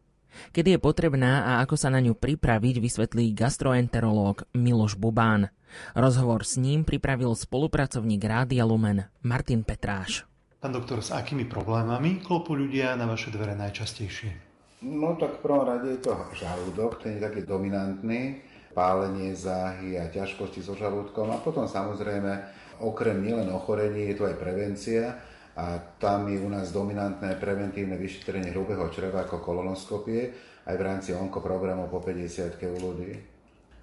Kedy 0.50 0.76
je 0.76 0.80
potrebná 0.80 1.44
a 1.44 1.52
ako 1.64 1.76
sa 1.78 1.88
na 1.92 2.02
ňu 2.02 2.16
pripraviť, 2.16 2.80
vysvetlí 2.80 3.34
gastroenterológ 3.36 4.48
Miloš 4.54 4.96
Bubán. 4.96 5.52
Rozhovor 5.92 6.48
s 6.48 6.56
ním 6.56 6.82
pripravil 6.82 7.36
spolupracovník 7.36 8.22
Rádia 8.24 8.64
Lumen 8.64 9.04
Martin 9.22 9.62
Petráš. 9.62 10.24
Pán 10.58 10.74
doktor, 10.74 11.04
s 11.04 11.14
akými 11.14 11.46
problémami 11.46 12.18
klopú 12.18 12.58
ľudia 12.58 12.98
na 12.98 13.06
vaše 13.06 13.30
dvere 13.30 13.54
najčastejšie? 13.54 14.48
No 14.82 15.18
tak 15.18 15.38
v 15.38 15.42
prvom 15.42 15.66
rade 15.66 15.90
je 15.90 16.02
to 16.02 16.14
žalúdok, 16.34 17.02
ten 17.02 17.18
je 17.18 17.22
taký 17.22 17.42
dominantný, 17.42 18.42
pálenie 18.74 19.34
záhy 19.34 19.98
a 19.98 20.06
ťažkosti 20.06 20.62
so 20.62 20.78
žalúdkom 20.78 21.34
a 21.34 21.42
potom 21.42 21.66
samozrejme 21.66 22.30
okrem 22.78 23.18
nielen 23.18 23.50
ochorení 23.50 24.10
je 24.10 24.14
tu 24.14 24.22
aj 24.22 24.38
prevencia 24.38 25.18
a 25.58 25.82
tam 25.98 26.30
je 26.30 26.38
u 26.38 26.46
nás 26.46 26.70
dominantné 26.70 27.34
preventívne 27.34 27.98
vyšetrenie 27.98 28.54
hrubého 28.54 28.86
čreva 28.94 29.26
ako 29.26 29.42
kolonoskopie 29.42 30.30
aj 30.70 30.74
v 30.78 30.86
rámci 30.86 31.10
onkoprogramov 31.10 31.90
po 31.90 31.98
50 31.98 32.62
u 32.62 32.78
ľudí. 32.78 33.10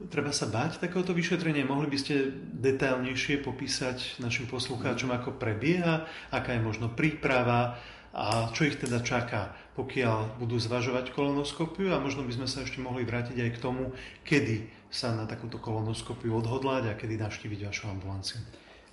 Treba 0.08 0.32
sa 0.32 0.48
báť 0.48 0.84
takéhoto 0.84 1.12
vyšetrenia? 1.16 1.68
Mohli 1.68 1.88
by 1.92 1.98
ste 2.00 2.16
detailnejšie 2.64 3.44
popísať 3.44 4.20
našim 4.24 4.48
poslucháčom, 4.48 5.12
ako 5.12 5.36
prebieha, 5.40 6.08
aká 6.32 6.56
je 6.56 6.64
možno 6.64 6.92
príprava 6.92 7.80
a 8.16 8.48
čo 8.56 8.64
ich 8.64 8.80
teda 8.80 9.04
čaká, 9.04 9.52
pokiaľ 9.76 10.40
budú 10.40 10.56
zvažovať 10.56 11.12
kolonoskopiu 11.12 11.92
a 11.92 12.00
možno 12.00 12.24
by 12.24 12.32
sme 12.32 12.48
sa 12.48 12.64
ešte 12.64 12.80
mohli 12.80 13.04
vrátiť 13.04 13.36
aj 13.40 13.52
k 13.52 13.60
tomu, 13.60 13.92
kedy 14.24 14.72
sa 14.88 15.12
na 15.12 15.28
takúto 15.28 15.60
kolonoskopiu 15.60 16.32
odhodlať 16.40 16.92
a 16.92 16.96
kedy 16.96 17.20
navštíviť 17.20 17.68
vašu 17.68 17.92
ambulanciu. 17.92 18.40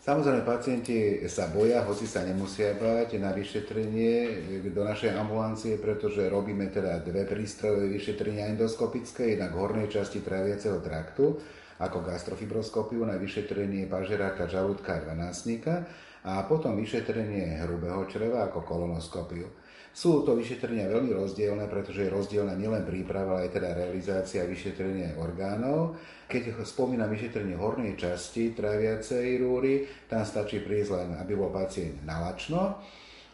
Samozrejme, 0.03 0.43
pacienti 0.43 1.23
sa 1.31 1.47
boja, 1.47 1.87
hoci 1.87 2.11
sa 2.11 2.27
nemusia 2.27 2.75
báť 2.75 3.23
na 3.23 3.31
vyšetrenie 3.31 4.35
do 4.75 4.83
našej 4.83 5.15
ambulancie, 5.15 5.79
pretože 5.79 6.27
robíme 6.27 6.67
teda 6.75 6.99
dve 7.07 7.23
prístrojové 7.23 7.87
vyšetrenia 7.87 8.51
endoskopické, 8.51 9.39
jednak 9.39 9.55
v 9.55 9.63
hornej 9.63 9.87
časti 9.87 10.19
traviaceho 10.19 10.83
traktu, 10.83 11.39
ako 11.79 12.03
gastrofibroskopiu 12.03 13.07
na 13.07 13.15
vyšetrenie 13.15 13.87
pažeráka, 13.87 14.51
žalúdka 14.51 14.99
a 14.99 15.03
dvanásnika 15.07 15.87
a 16.27 16.51
potom 16.51 16.75
vyšetrenie 16.83 17.63
hrubého 17.63 18.03
čreva 18.11 18.51
ako 18.51 18.67
kolonoskopiu. 18.67 19.47
Sú 19.93 20.25
to 20.25 20.33
vyšetrenia 20.33 20.89
veľmi 20.89 21.13
rozdielne, 21.13 21.69
pretože 21.69 22.09
je 22.09 22.15
rozdielna 22.17 22.57
nielen 22.57 22.89
príprava, 22.89 23.37
ale 23.37 23.53
aj 23.53 23.61
teda 23.61 23.77
realizácia 23.77 24.49
vyšetrenia 24.49 25.21
orgánov. 25.21 26.01
Keď 26.33 26.65
spomínam 26.65 27.13
vyšetrenie 27.13 27.61
hornej 27.61 28.01
časti 28.01 28.57
tráviacej 28.57 29.37
rúry, 29.37 29.85
tam 30.09 30.25
stačí 30.25 30.65
prísť 30.65 30.91
len, 30.97 31.09
aby 31.21 31.37
bol 31.37 31.53
pacient 31.53 32.01
nalačno. 32.09 32.81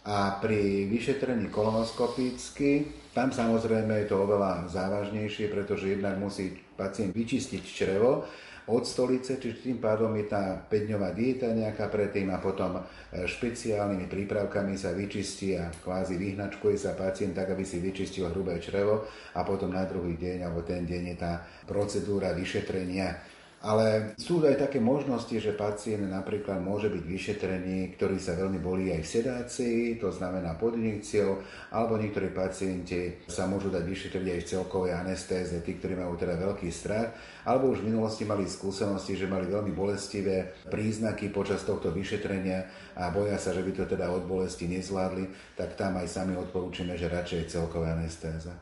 A 0.09 0.43
pri 0.43 0.91
vyšetrení 0.91 1.47
kolonoskopicky, 1.47 2.91
tam 3.15 3.31
samozrejme 3.31 4.03
je 4.03 4.07
to 4.11 4.19
oveľa 4.19 4.67
závažnejšie, 4.67 5.53
pretože 5.55 5.95
jednak 5.95 6.19
musí 6.19 6.59
pacient 6.75 7.15
vyčistiť 7.15 7.63
črevo, 7.63 8.27
od 8.69 8.85
stolice, 8.85 9.41
čiže 9.41 9.65
tým 9.65 9.79
pádom 9.81 10.13
je 10.21 10.29
tá 10.29 10.61
5-dňová 10.69 11.17
dieta 11.17 11.49
nejaká 11.49 11.89
predtým 11.89 12.29
a 12.29 12.39
potom 12.39 12.77
e, 12.77 12.83
špeciálnymi 13.25 14.05
prípravkami 14.07 14.77
sa 14.77 14.93
vyčistí 14.93 15.57
a 15.57 15.73
kvázi 15.73 16.21
vyhnačkuje 16.21 16.77
sa 16.77 16.93
pacient 16.93 17.33
tak, 17.33 17.57
aby 17.57 17.65
si 17.65 17.81
vyčistil 17.81 18.29
hrubé 18.29 18.61
črevo 18.61 19.09
a 19.33 19.41
potom 19.41 19.73
na 19.73 19.89
druhý 19.89 20.21
deň 20.21 20.45
alebo 20.45 20.61
ten 20.63 20.85
deň 20.85 21.03
je 21.13 21.17
tá 21.17 21.41
procedúra 21.65 22.37
vyšetrenia 22.37 23.38
ale 23.59 24.15
sú 24.15 24.39
aj 24.39 24.71
také 24.71 24.79
možnosti, 24.79 25.35
že 25.35 25.51
pacient 25.51 26.07
napríklad 26.07 26.63
môže 26.63 26.87
byť 26.95 27.03
vyšetrený, 27.03 27.99
ktorý 27.99 28.15
sa 28.23 28.39
veľmi 28.39 28.63
bolí 28.63 28.95
aj 28.95 29.03
v 29.03 29.13
sedácii, 29.19 29.79
to 29.99 30.15
znamená 30.15 30.55
pod 30.55 30.79
injekciou, 30.79 31.43
alebo 31.75 31.99
niektorí 31.99 32.31
pacienti 32.31 33.27
sa 33.27 33.51
môžu 33.51 33.75
dať 33.75 33.83
vyšetriť 33.83 34.27
aj 34.31 34.41
v 34.47 34.51
celkovej 34.55 34.93
anestéze, 34.95 35.59
tí, 35.67 35.75
ktorí 35.75 35.99
majú 35.99 36.15
teda 36.15 36.39
veľký 36.39 36.71
strach, 36.71 37.19
alebo 37.43 37.75
už 37.75 37.83
v 37.83 37.91
minulosti 37.91 38.23
mali 38.23 38.47
skúsenosti, 38.47 39.19
že 39.19 39.27
mali 39.27 39.51
veľmi 39.51 39.75
bolestivé 39.75 40.69
príznaky 40.71 41.35
počas 41.35 41.67
tohto 41.67 41.91
vyšetrenia 41.91 42.63
a 42.95 43.11
boja 43.11 43.43
sa, 43.43 43.51
že 43.51 43.67
by 43.67 43.75
to 43.75 43.91
teda 43.91 44.07
od 44.07 44.23
bolesti 44.23 44.71
nezvládli, 44.71 45.59
tak 45.59 45.75
tam 45.75 45.99
aj 45.99 46.07
sami 46.07 46.39
odporúčime, 46.39 46.95
že 46.95 47.11
radšej 47.11 47.51
celková 47.51 47.99
anestéza. 47.99 48.55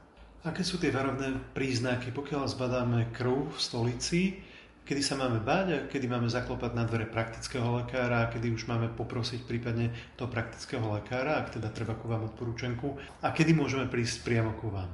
Aké 0.47 0.63
sú 0.63 0.79
tie 0.79 0.95
varovné 0.95 1.37
príznaky, 1.53 2.15
pokiaľ 2.15 2.47
zbadáme 2.47 3.11
krv 3.11 3.51
v 3.51 3.59
stolici, 3.59 4.21
kedy 4.87 5.03
sa 5.03 5.19
máme 5.19 5.43
báť 5.43 5.67
a 5.75 5.79
kedy 5.91 6.07
máme 6.07 6.31
zaklopať 6.31 6.73
na 6.79 6.87
dvere 6.87 7.11
praktického 7.11 7.67
lekára 7.83 8.23
a 8.23 8.31
kedy 8.31 8.55
už 8.55 8.71
máme 8.71 8.87
poprosiť 8.95 9.43
prípadne 9.43 9.91
toho 10.15 10.31
praktického 10.31 10.87
lekára, 10.95 11.43
ak 11.43 11.59
teda 11.59 11.75
treba 11.75 11.99
ku 11.99 12.07
vám 12.07 12.31
odporúčenku 12.31 12.95
a 13.27 13.35
kedy 13.35 13.51
môžeme 13.51 13.91
prísť 13.91 14.23
priamo 14.23 14.55
ku 14.55 14.71
vám. 14.71 14.89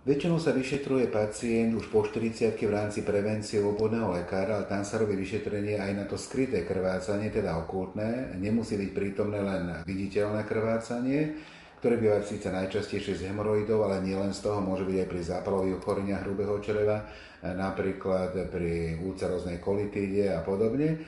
Väčšinou 0.00 0.40
sa 0.40 0.56
vyšetruje 0.56 1.12
pacient 1.12 1.76
už 1.76 1.92
po 1.92 2.02
40 2.02 2.56
v 2.56 2.72
rámci 2.72 3.04
prevencie 3.04 3.60
obvodného 3.60 4.16
lekára, 4.16 4.58
ale 4.58 4.66
tam 4.66 4.80
sa 4.80 4.96
robí 4.96 5.12
vyšetrenie 5.12 5.76
aj 5.76 5.92
na 5.92 6.04
to 6.08 6.16
skryté 6.16 6.64
krvácanie, 6.64 7.28
teda 7.28 7.54
okultné. 7.68 8.34
Nemusí 8.40 8.80
byť 8.80 8.90
prítomné 8.96 9.44
len 9.44 9.84
viditeľné 9.84 10.48
krvácanie, 10.48 11.36
ktoré 11.80 11.96
býva 11.96 12.20
síce 12.20 12.52
najčastejšie 12.52 13.16
z 13.16 13.32
hemoroidov, 13.32 13.88
ale 13.88 14.04
nielen 14.04 14.36
z 14.36 14.44
toho, 14.44 14.60
môže 14.60 14.84
byť 14.84 14.96
aj 15.00 15.08
pri 15.08 15.20
zápalových 15.24 15.80
ochoreniach 15.80 16.22
hrubého 16.28 16.60
čreva 16.60 17.08
napríklad 17.40 18.36
pri 18.52 19.00
úceroznej 19.00 19.64
kolitíde 19.64 20.28
a 20.28 20.44
podobne. 20.44 21.00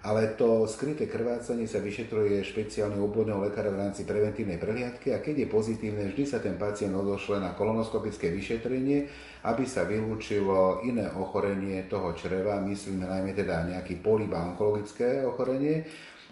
Ale 0.00 0.32
to 0.32 0.64
skryté 0.64 1.04
krvácanie 1.04 1.68
sa 1.68 1.76
vyšetruje 1.76 2.40
špeciálne 2.40 2.96
obvodného 2.96 3.44
lekára 3.44 3.68
v 3.68 3.84
rámci 3.84 4.08
preventívnej 4.08 4.56
prehliadky 4.56 5.12
a 5.12 5.20
keď 5.20 5.44
je 5.44 5.52
pozitívne, 5.52 6.08
vždy 6.08 6.24
sa 6.24 6.40
ten 6.40 6.56
pacient 6.56 6.96
odošle 6.96 7.36
na 7.36 7.52
kolonoskopické 7.52 8.32
vyšetrenie, 8.32 9.04
aby 9.44 9.64
sa 9.68 9.84
vylúčilo 9.84 10.80
iné 10.88 11.04
ochorenie 11.12 11.84
toho 11.84 12.16
čreva, 12.16 12.64
myslíme 12.64 13.04
najmä 13.04 13.36
teda 13.36 13.68
nejaký 13.76 14.00
poliba 14.00 14.40
onkologické 14.40 15.20
ochorenie, 15.20 15.84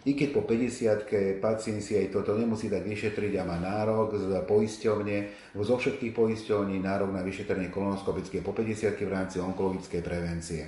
i 0.06 0.14
keď 0.14 0.28
po 0.30 0.46
50 0.46 1.42
pacient 1.42 1.82
si 1.82 1.98
aj 1.98 2.14
toto 2.14 2.38
nemusí 2.38 2.70
dať 2.70 2.84
vyšetriť 2.86 3.32
a 3.40 3.42
má 3.42 3.58
nárok 3.58 4.14
z 4.14 4.30
poisťovne, 4.46 5.16
zo 5.58 5.74
všetkých 5.74 6.14
poisťovní 6.14 6.78
nárok 6.78 7.10
na 7.10 7.26
vyšetrenie 7.26 7.72
kolonoskopické 7.72 8.38
po 8.38 8.54
50 8.54 8.94
v 8.94 9.10
rámci 9.10 9.42
onkologickej 9.42 10.02
prevencie. 10.04 10.62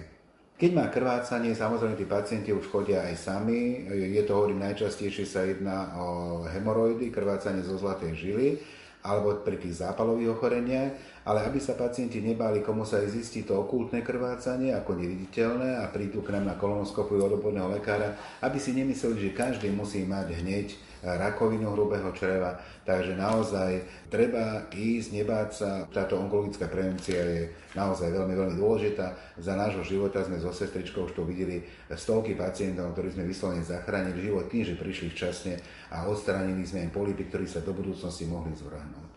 Keď 0.61 0.71
má 0.77 0.93
krvácanie, 0.93 1.57
samozrejme 1.57 1.97
tí 1.97 2.05
pacienti 2.05 2.53
už 2.53 2.69
chodia 2.69 3.09
aj 3.09 3.17
sami. 3.17 3.89
Je 3.89 4.21
to, 4.29 4.37
hovorím, 4.37 4.61
najčastejšie 4.61 5.25
sa 5.25 5.41
jedná 5.49 5.97
o 5.97 6.45
hemoroidy, 6.45 7.09
krvácanie 7.09 7.65
zo 7.65 7.81
zlatej 7.81 8.13
žily, 8.13 8.61
alebo 9.01 9.41
pri 9.41 9.57
tých 9.57 9.81
zápalových 9.81 10.37
ochoreniach 10.37 11.20
ale 11.25 11.45
aby 11.45 11.61
sa 11.61 11.77
pacienti 11.77 12.25
nebáli, 12.25 12.65
komu 12.65 12.89
sa 12.89 13.01
aj 13.01 13.13
zistí 13.13 13.45
to 13.45 13.59
okultné 13.61 14.01
krvácanie 14.01 14.73
ako 14.73 14.97
neviditeľné 14.97 15.85
a 15.85 15.93
prídu 15.93 16.25
k 16.25 16.33
nám 16.33 16.49
na 16.49 16.55
kolonoskopu 16.57 17.21
od 17.21 17.37
obvodného 17.37 17.69
lekára, 17.77 18.17
aby 18.41 18.57
si 18.57 18.73
nemysleli, 18.73 19.31
že 19.31 19.37
každý 19.37 19.69
musí 19.69 20.03
mať 20.09 20.27
hneď 20.41 20.69
rakovinu 21.03 21.73
hrubého 21.73 22.13
čreva. 22.13 22.61
Takže 22.85 23.17
naozaj 23.17 23.81
treba 24.13 24.69
ísť, 24.73 25.09
nebáť 25.17 25.49
sa. 25.53 25.71
Táto 25.89 26.21
onkologická 26.21 26.69
prevencia 26.69 27.17
je 27.17 27.49
naozaj 27.73 28.13
veľmi, 28.13 28.35
veľmi 28.37 28.57
dôležitá. 28.61 29.17
Za 29.41 29.57
nášho 29.57 29.85
života 29.85 30.21
sme 30.21 30.37
so 30.37 30.53
sestričkou 30.53 31.09
už 31.09 31.17
tu 31.17 31.25
videli 31.25 31.65
stovky 31.89 32.37
pacientov, 32.37 32.93
ktorí 32.93 33.17
sme 33.17 33.29
vyslovene 33.29 33.65
zachránili 33.65 34.29
život 34.29 34.53
tým, 34.53 34.65
že 34.67 34.81
prišli 34.81 35.09
včasne 35.13 35.55
a 35.89 36.05
odstránili 36.05 36.65
sme 36.69 36.85
im 36.85 36.93
polipy, 36.93 37.29
ktorí 37.33 37.49
sa 37.49 37.65
do 37.65 37.73
budúcnosti 37.73 38.29
mohli 38.29 38.53
zvrhnúť. 38.53 39.10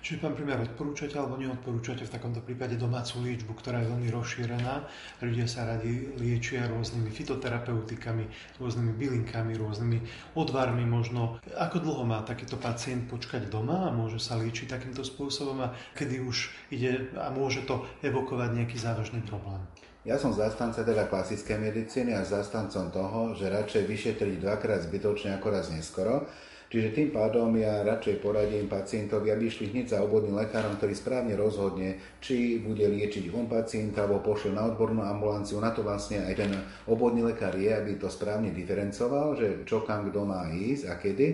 Čiže, 0.00 0.20
pán 0.24 0.34
premiér, 0.34 0.64
odporúčate 0.64 1.14
alebo 1.20 1.36
neodporúčate 1.36 2.08
v 2.08 2.14
takomto 2.14 2.40
prípade 2.42 2.74
domácu 2.74 3.22
liečbu, 3.22 3.52
ktorá 3.54 3.84
je 3.84 3.90
veľmi 3.92 4.08
rozšírená. 4.10 4.74
Ľudia 5.22 5.46
sa 5.46 5.68
radi 5.68 6.16
liečia 6.18 6.66
rôznymi 6.66 7.10
fitoterapeutikami, 7.12 8.24
rôznymi 8.58 8.92
bylinkami, 8.96 9.52
rôznymi 9.54 9.98
odvarmi 10.34 10.82
možno. 10.88 11.38
Ako 11.54 11.84
dlho 11.84 12.02
má 12.08 12.24
takýto 12.26 12.58
pacient 12.58 13.06
počkať 13.06 13.46
doma 13.52 13.86
a 13.86 13.94
môže 13.94 14.18
sa 14.18 14.40
liečiť 14.40 14.72
takýmto 14.72 15.06
spôsobom 15.06 15.60
a 15.62 15.72
kedy 15.94 16.24
už 16.24 16.50
ide 16.74 17.12
a 17.14 17.30
môže 17.30 17.62
to 17.68 17.86
evokovať 18.02 18.50
nejaký 18.56 18.76
závažný 18.80 19.22
problém? 19.22 19.62
Ja 20.00 20.16
som 20.16 20.32
zastanca 20.32 20.80
teda 20.80 21.12
klasickej 21.12 21.60
medicíny 21.60 22.16
a 22.16 22.24
zastancom 22.24 22.88
toho, 22.88 23.36
že 23.36 23.52
radšej 23.52 23.84
vyšetriť 23.84 24.40
dvakrát 24.40 24.80
zbytočne 24.88 25.36
ako 25.36 25.48
raz 25.52 25.68
neskoro, 25.68 26.24
Čiže 26.70 26.94
tým 26.94 27.10
pádom 27.10 27.50
ja 27.58 27.82
radšej 27.82 28.22
poradím 28.22 28.70
pacientovi, 28.70 29.34
aby 29.34 29.50
išli 29.50 29.74
hneď 29.74 29.90
za 29.90 29.98
obvodným 30.06 30.38
lekárom, 30.38 30.78
ktorý 30.78 30.94
správne 30.94 31.34
rozhodne, 31.34 31.98
či 32.22 32.62
bude 32.62 32.86
liečiť 32.86 33.26
on 33.34 33.50
pacienta, 33.50 34.06
alebo 34.06 34.22
pošle 34.22 34.54
na 34.54 34.70
odbornú 34.70 35.02
ambulanciu. 35.02 35.58
Na 35.58 35.74
to 35.74 35.82
vlastne 35.82 36.22
aj 36.22 36.34
ten 36.38 36.54
obvodný 36.86 37.26
lekár 37.26 37.58
je, 37.58 37.74
aby 37.74 37.98
to 37.98 38.06
správne 38.06 38.54
diferencoval, 38.54 39.34
že 39.34 39.66
čo 39.66 39.82
kam 39.82 40.06
kto 40.06 40.22
má 40.22 40.46
ísť 40.54 40.84
a 40.86 40.94
kedy. 40.94 41.28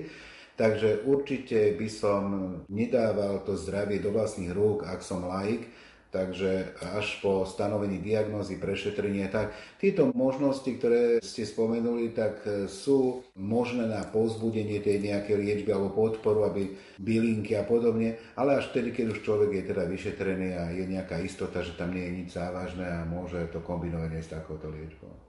Takže 0.57 1.05
určite 1.05 1.77
by 1.77 1.88
som 1.92 2.22
nedával 2.72 3.44
to 3.44 3.61
zdravie 3.61 4.01
do 4.01 4.16
vlastných 4.16 4.57
rúk, 4.57 4.88
ak 4.88 5.05
som 5.05 5.29
laik, 5.29 5.68
takže 6.10 6.76
až 6.96 7.18
po 7.20 7.42
stanovení 7.44 7.98
diagnózy, 7.98 8.56
prešetrenie, 8.56 9.26
tak 9.28 9.52
tieto 9.82 10.08
možnosti, 10.14 10.68
ktoré 10.68 11.18
ste 11.20 11.42
spomenuli, 11.42 12.14
tak 12.14 12.46
e, 12.46 12.70
sú 12.70 13.26
možné 13.34 13.90
na 13.90 14.06
povzbudenie 14.06 14.78
tej 14.80 15.02
nejakej 15.02 15.36
liečby 15.36 15.70
alebo 15.74 15.92
podporu, 15.92 16.46
aby 16.46 16.72
bylinky 17.02 17.58
a 17.58 17.66
podobne, 17.66 18.16
ale 18.38 18.62
až 18.62 18.70
vtedy, 18.70 18.94
keď 18.94 19.18
už 19.18 19.24
človek 19.26 19.50
je 19.50 19.64
teda 19.74 19.84
vyšetrený 19.84 20.48
a 20.54 20.62
je 20.70 20.84
nejaká 20.86 21.18
istota, 21.20 21.60
že 21.60 21.74
tam 21.74 21.90
nie 21.90 22.06
je 22.06 22.16
nič 22.22 22.28
závažné 22.38 22.86
a 22.86 23.08
môže 23.08 23.42
to 23.50 23.58
kombinovať 23.60 24.10
aj 24.14 24.22
s 24.22 24.32
takouto 24.32 24.70
liečbou. 24.70 25.25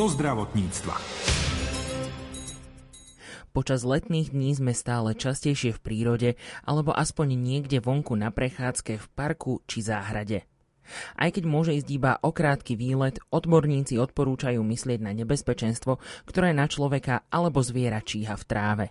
Zo 0.00 0.16
zdravotníctva. 0.16 0.96
Počas 3.52 3.84
letných 3.84 4.32
dní 4.32 4.56
sme 4.56 4.72
stále 4.72 5.12
častejšie 5.12 5.76
v 5.76 5.82
prírode 5.84 6.30
alebo 6.64 6.96
aspoň 6.96 7.36
niekde 7.36 7.84
vonku 7.84 8.16
na 8.16 8.32
prechádzke 8.32 8.96
v 8.96 9.06
parku 9.12 9.60
či 9.68 9.84
záhrade. 9.84 10.48
Aj 11.20 11.28
keď 11.28 11.44
môže 11.44 11.76
ísť 11.76 11.88
iba 11.92 12.16
o 12.24 12.32
krátky 12.32 12.80
výlet, 12.80 13.20
odborníci 13.28 14.00
odporúčajú 14.00 14.64
myslieť 14.64 15.04
na 15.04 15.12
nebezpečenstvo, 15.12 16.00
ktoré 16.24 16.56
na 16.56 16.64
človeka 16.64 17.28
alebo 17.28 17.60
zviera 17.60 18.00
číha 18.00 18.40
v 18.40 18.44
tráve. 18.48 18.86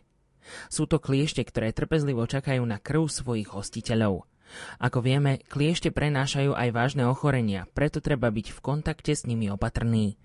Sú 0.70 0.86
to 0.86 1.02
kliešte, 1.02 1.42
ktoré 1.42 1.74
trpezlivo 1.74 2.22
čakajú 2.30 2.62
na 2.62 2.78
krv 2.78 3.10
svojich 3.10 3.50
hostiteľov. 3.50 4.30
Ako 4.80 5.04
vieme, 5.04 5.44
kliešte 5.48 5.94
prenášajú 5.94 6.56
aj 6.56 6.70
vážne 6.72 7.04
ochorenia, 7.06 7.70
preto 7.76 8.00
treba 8.00 8.32
byť 8.34 8.48
v 8.56 8.60
kontakte 8.64 9.14
s 9.14 9.28
nimi 9.28 9.52
opatrný. 9.52 10.16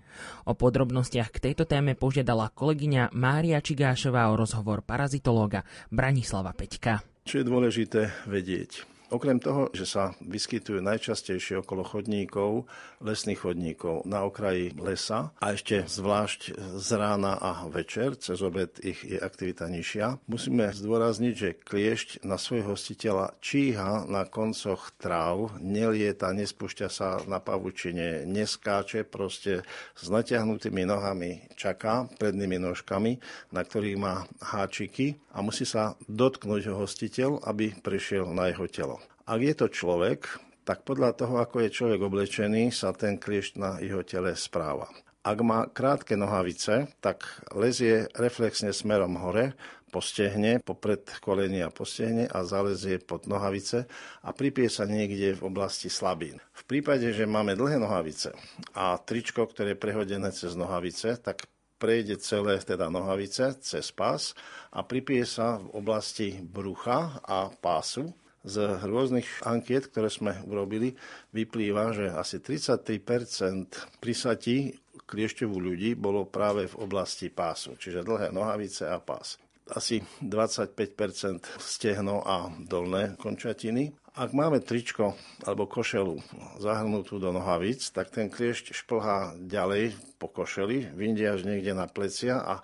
O 0.47 0.55
podrobnostiach 0.55 1.29
k 1.29 1.51
tejto 1.51 1.67
téme 1.67 1.93
požiadala 1.93 2.47
kolegyňa 2.55 3.11
Mária 3.11 3.59
Čigášová 3.59 4.31
o 4.31 4.39
rozhovor 4.39 4.79
parazitológa 4.79 5.67
Branislava 5.91 6.55
Peťka. 6.55 7.03
Čo 7.27 7.41
je 7.41 7.45
dôležité 7.45 8.01
vedieť? 8.29 8.94
Okrem 9.13 9.37
toho, 9.37 9.69
že 9.69 9.85
sa 9.85 10.17
vyskytujú 10.17 10.81
najčastejšie 10.81 11.61
okolo 11.61 11.85
chodníkov, 11.85 12.65
lesných 13.05 13.37
chodníkov 13.37 14.01
na 14.09 14.25
okraji 14.25 14.73
lesa 14.81 15.29
a 15.37 15.53
ešte 15.53 15.85
zvlášť 15.85 16.57
z 16.81 16.89
rána 16.97 17.37
a 17.37 17.69
večer, 17.69 18.17
cez 18.17 18.41
obed 18.41 18.73
ich 18.81 19.05
je 19.05 19.21
aktivita 19.21 19.69
nižšia, 19.69 20.25
musíme 20.25 20.73
zdôrazniť, 20.73 21.33
že 21.37 21.53
kliešť 21.53 22.25
na 22.25 22.41
svojho 22.41 22.73
hostiteľa 22.73 23.37
číha 23.45 24.09
na 24.09 24.25
koncoch 24.25 24.89
tráv, 24.97 25.53
nelieta, 25.61 26.33
nespúšťa 26.33 26.87
sa 26.89 27.21
na 27.29 27.37
pavučine, 27.37 28.25
neskáče, 28.25 29.05
proste 29.05 29.61
s 29.93 30.09
natiahnutými 30.09 30.81
nohami 30.81 31.45
čaká 31.53 32.09
prednými 32.17 32.57
nožkami, 32.57 33.21
na 33.53 33.61
ktorých 33.61 34.01
má 34.01 34.25
háčiky 34.41 35.21
a 35.29 35.45
musí 35.45 35.67
sa 35.67 35.93
dotknúť 36.09 36.73
ho 36.73 36.81
hostiteľ, 36.81 37.45
aby 37.45 37.75
prišiel 37.85 38.33
na 38.33 38.49
jeho 38.49 38.65
telo. 38.65 38.94
Ak 39.25 39.41
je 39.41 39.57
to 39.57 39.73
človek, 39.73 40.29
tak 40.69 40.85
podľa 40.85 41.17
toho, 41.17 41.41
ako 41.41 41.65
je 41.65 41.73
človek 41.73 41.97
oblečený, 41.97 42.69
sa 42.69 42.93
ten 42.93 43.17
kliešť 43.17 43.53
na 43.57 43.81
jeho 43.81 44.05
tele 44.05 44.37
správa. 44.37 44.85
Ak 45.25 45.41
má 45.41 45.65
krátke 45.65 46.13
nohavice, 46.13 46.93
tak 47.01 47.25
lezie 47.49 48.05
reflexne 48.13 48.69
smerom 48.69 49.17
hore, 49.17 49.57
postehne, 49.89 50.61
popred 50.61 51.09
kolenia 51.25 51.73
postehne 51.73 52.29
a 52.29 52.45
zalezie 52.45 53.01
pod 53.01 53.25
nohavice 53.25 53.89
a 54.21 54.29
pripie 54.29 54.69
sa 54.69 54.85
niekde 54.85 55.33
v 55.33 55.41
oblasti 55.49 55.89
slabín. 55.89 56.37
V 56.53 56.63
prípade, 56.69 57.09
že 57.09 57.25
máme 57.25 57.57
dlhé 57.57 57.81
nohavice 57.81 58.29
a 58.77 59.01
tričko, 59.01 59.49
ktoré 59.49 59.73
je 59.73 59.81
prehodené 59.81 60.29
cez 60.35 60.53
nohavice, 60.53 61.17
tak 61.17 61.49
prejde 61.81 62.21
celé 62.21 62.61
teda 62.61 62.93
nohavice 62.93 63.57
cez 63.57 63.89
pás 63.89 64.37
a 64.69 64.85
pripije 64.85 65.25
sa 65.25 65.57
v 65.57 65.81
oblasti 65.81 66.37
brucha 66.43 67.23
a 67.25 67.49
pásu. 67.57 68.13
Z 68.45 68.85
rôznych 68.85 69.41
ankiet, 69.41 69.89
ktoré 69.89 70.13
sme 70.13 70.37
urobili, 70.45 70.93
vyplýva, 71.33 71.97
že 71.97 72.05
asi 72.13 72.37
33% 72.37 73.97
prisatí 73.97 74.77
kliešťovú 75.05 75.57
ľudí 75.57 75.97
bolo 75.97 76.29
práve 76.29 76.69
v 76.69 76.75
oblasti 76.77 77.33
pásu, 77.33 77.73
čiže 77.77 78.05
dlhé 78.05 78.29
nohavice 78.29 78.85
a 78.85 79.01
pás 79.01 79.41
asi 79.73 80.05
25% 80.21 80.77
stehno 81.57 82.21
a 82.21 82.53
dolné 82.69 83.17
končatiny. 83.17 83.89
Ak 84.15 84.31
máme 84.31 84.63
tričko 84.63 85.17
alebo 85.43 85.67
košelu 85.67 86.15
zahrnutú 86.61 87.19
do 87.19 87.35
nohavíc, 87.35 87.91
tak 87.91 88.13
ten 88.13 88.31
kliešť 88.31 88.71
šplhá 88.71 89.35
ďalej 89.41 89.97
po 90.21 90.31
košeli, 90.31 90.95
vyjde 90.95 91.25
až 91.27 91.41
niekde 91.43 91.73
na 91.75 91.89
plecia 91.89 92.39
a 92.39 92.63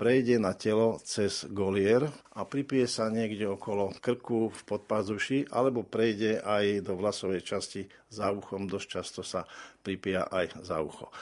prejde 0.00 0.40
na 0.40 0.56
telo 0.56 0.96
cez 1.04 1.44
golier 1.52 2.08
a 2.32 2.48
pripije 2.48 2.88
sa 2.88 3.12
niekde 3.12 3.44
okolo 3.44 3.92
krku 4.00 4.48
v 4.48 4.60
podpazuši 4.64 5.52
alebo 5.52 5.84
prejde 5.84 6.40
aj 6.40 6.88
do 6.88 6.96
vlasovej 6.96 7.44
časti 7.44 7.84
za 8.08 8.32
uchom. 8.32 8.64
Dosť 8.64 8.88
často 8.88 9.20
sa 9.20 9.44
pripíja 9.84 10.24
aj 10.32 10.64
za 10.64 10.80
ucho. 10.80 11.12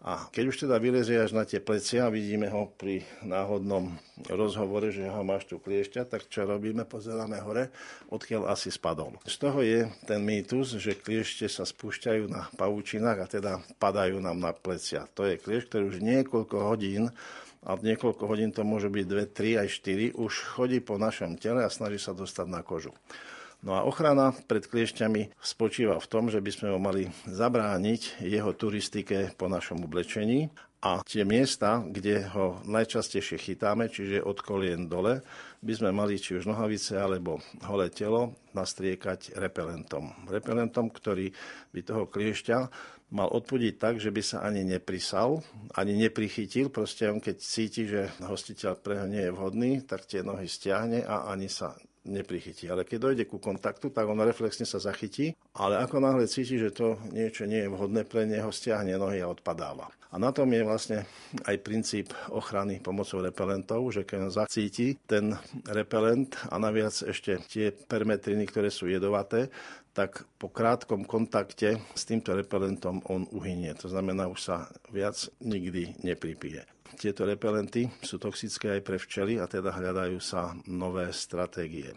A 0.00 0.32
keď 0.32 0.44
už 0.48 0.56
teda 0.64 0.80
vylezie 0.80 1.20
až 1.20 1.36
na 1.36 1.44
tie 1.44 1.60
plecia, 1.60 2.08
vidíme 2.08 2.48
ho 2.48 2.72
pri 2.72 3.04
náhodnom 3.20 4.00
rozhovore, 4.32 4.88
že 4.88 5.04
ho 5.04 5.20
máš 5.20 5.44
tu 5.44 5.60
kliešťa, 5.60 6.08
tak 6.08 6.24
čo 6.24 6.48
robíme? 6.48 6.88
Pozeráme 6.88 7.36
hore, 7.44 7.68
odkiaľ 8.08 8.48
asi 8.48 8.72
spadol. 8.72 9.20
Z 9.28 9.36
toho 9.36 9.60
je 9.60 9.84
ten 10.08 10.24
mýtus, 10.24 10.80
že 10.80 10.96
kliešte 10.96 11.44
sa 11.52 11.68
spúšťajú 11.68 12.32
na 12.32 12.48
pavúčinách 12.56 13.18
a 13.20 13.28
teda 13.28 13.52
padajú 13.76 14.24
nám 14.24 14.40
na 14.40 14.56
plecia. 14.56 15.04
To 15.20 15.28
je 15.28 15.36
kliešť, 15.36 15.68
ktorý 15.68 15.84
už 15.92 15.98
niekoľko 16.00 16.56
hodín 16.64 17.12
a 17.60 17.76
niekoľko 17.76 18.24
hodín 18.24 18.50
to 18.56 18.64
môže 18.64 18.88
byť 18.88 19.04
2, 19.04 19.36
3 19.36 19.62
aj 19.64 19.68
4, 20.14 20.16
už 20.16 20.32
chodí 20.56 20.80
po 20.80 20.96
našom 20.96 21.36
tele 21.36 21.60
a 21.60 21.72
snaží 21.72 22.00
sa 22.00 22.16
dostať 22.16 22.46
na 22.48 22.64
kožu. 22.64 22.96
No 23.60 23.76
a 23.76 23.84
ochrana 23.84 24.32
pred 24.48 24.64
kliešťami 24.64 25.36
spočíva 25.36 26.00
v 26.00 26.08
tom, 26.08 26.32
že 26.32 26.40
by 26.40 26.48
sme 26.48 26.68
ho 26.72 26.80
mali 26.80 27.12
zabrániť 27.28 28.24
jeho 28.24 28.56
turistike 28.56 29.36
po 29.36 29.52
našom 29.52 29.84
oblečení 29.84 30.48
a 30.80 31.04
tie 31.04 31.28
miesta, 31.28 31.84
kde 31.84 32.24
ho 32.32 32.56
najčastejšie 32.64 33.36
chytáme, 33.36 33.92
čiže 33.92 34.24
od 34.24 34.40
kolien 34.40 34.88
dole, 34.88 35.20
by 35.60 35.72
sme 35.76 35.92
mali 35.92 36.16
či 36.16 36.40
už 36.40 36.48
nohavice 36.48 36.96
alebo 36.96 37.44
holé 37.68 37.92
telo 37.92 38.32
nastriekať 38.56 39.36
repelentom. 39.36 40.08
Repelentom, 40.32 40.88
ktorý 40.88 41.28
by 41.76 41.80
toho 41.84 42.08
kliešťa 42.08 42.58
mal 43.10 43.28
odpudiť 43.30 43.74
tak, 43.76 43.94
že 43.98 44.14
by 44.14 44.22
sa 44.22 44.46
ani 44.46 44.62
neprisal, 44.62 45.42
ani 45.74 45.98
neprichytil. 45.98 46.70
Proste 46.70 47.10
on 47.10 47.18
keď 47.18 47.36
cíti, 47.42 47.86
že 47.90 48.10
hostiteľ 48.22 48.78
pre 48.78 49.02
nie 49.10 49.26
je 49.26 49.34
vhodný, 49.34 49.72
tak 49.82 50.06
tie 50.06 50.22
nohy 50.22 50.46
stiahne 50.46 51.02
a 51.02 51.30
ani 51.30 51.50
sa 51.50 51.74
neprichytí. 52.04 52.70
Ale 52.72 52.88
keď 52.88 52.98
dojde 52.98 53.24
ku 53.28 53.36
kontaktu, 53.36 53.92
tak 53.92 54.08
on 54.08 54.20
reflexne 54.24 54.64
sa 54.64 54.80
zachytí, 54.80 55.36
ale 55.52 55.80
ako 55.80 56.00
náhle 56.00 56.24
cíti, 56.24 56.56
že 56.56 56.72
to 56.72 56.96
niečo 57.12 57.44
nie 57.44 57.64
je 57.64 57.72
vhodné 57.72 58.08
pre 58.08 58.24
neho, 58.24 58.48
stiahne 58.48 58.96
nohy 58.96 59.20
a 59.20 59.28
odpadáva. 59.28 59.92
A 60.10 60.18
na 60.18 60.34
tom 60.34 60.50
je 60.50 60.66
vlastne 60.66 61.06
aj 61.46 61.62
princíp 61.62 62.10
ochrany 62.34 62.82
pomocou 62.82 63.22
repelentov, 63.22 63.94
že 63.94 64.02
keď 64.02 64.18
on 64.26 64.32
zacíti 64.34 64.98
ten 65.06 65.38
repelent 65.70 66.34
a 66.50 66.58
naviac 66.58 66.90
ešte 67.06 67.38
tie 67.46 67.70
permetriny, 67.70 68.42
ktoré 68.50 68.74
sú 68.74 68.90
jedovaté, 68.90 69.54
tak 69.94 70.26
po 70.38 70.50
krátkom 70.50 71.06
kontakte 71.06 71.78
s 71.94 72.02
týmto 72.06 72.34
repelentom 72.34 73.02
on 73.06 73.26
uhynie. 73.30 73.70
To 73.78 73.86
znamená, 73.86 74.26
už 74.26 74.40
sa 74.50 74.56
viac 74.90 75.30
nikdy 75.42 75.94
nepripije. 76.02 76.66
Tieto 77.00 77.24
repelenty 77.24 77.88
sú 78.04 78.20
toxické 78.20 78.76
aj 78.76 78.82
pre 78.84 79.00
včely 79.00 79.40
a 79.40 79.48
teda 79.48 79.72
hľadajú 79.72 80.20
sa 80.20 80.52
nové 80.68 81.08
stratégie. 81.16 81.96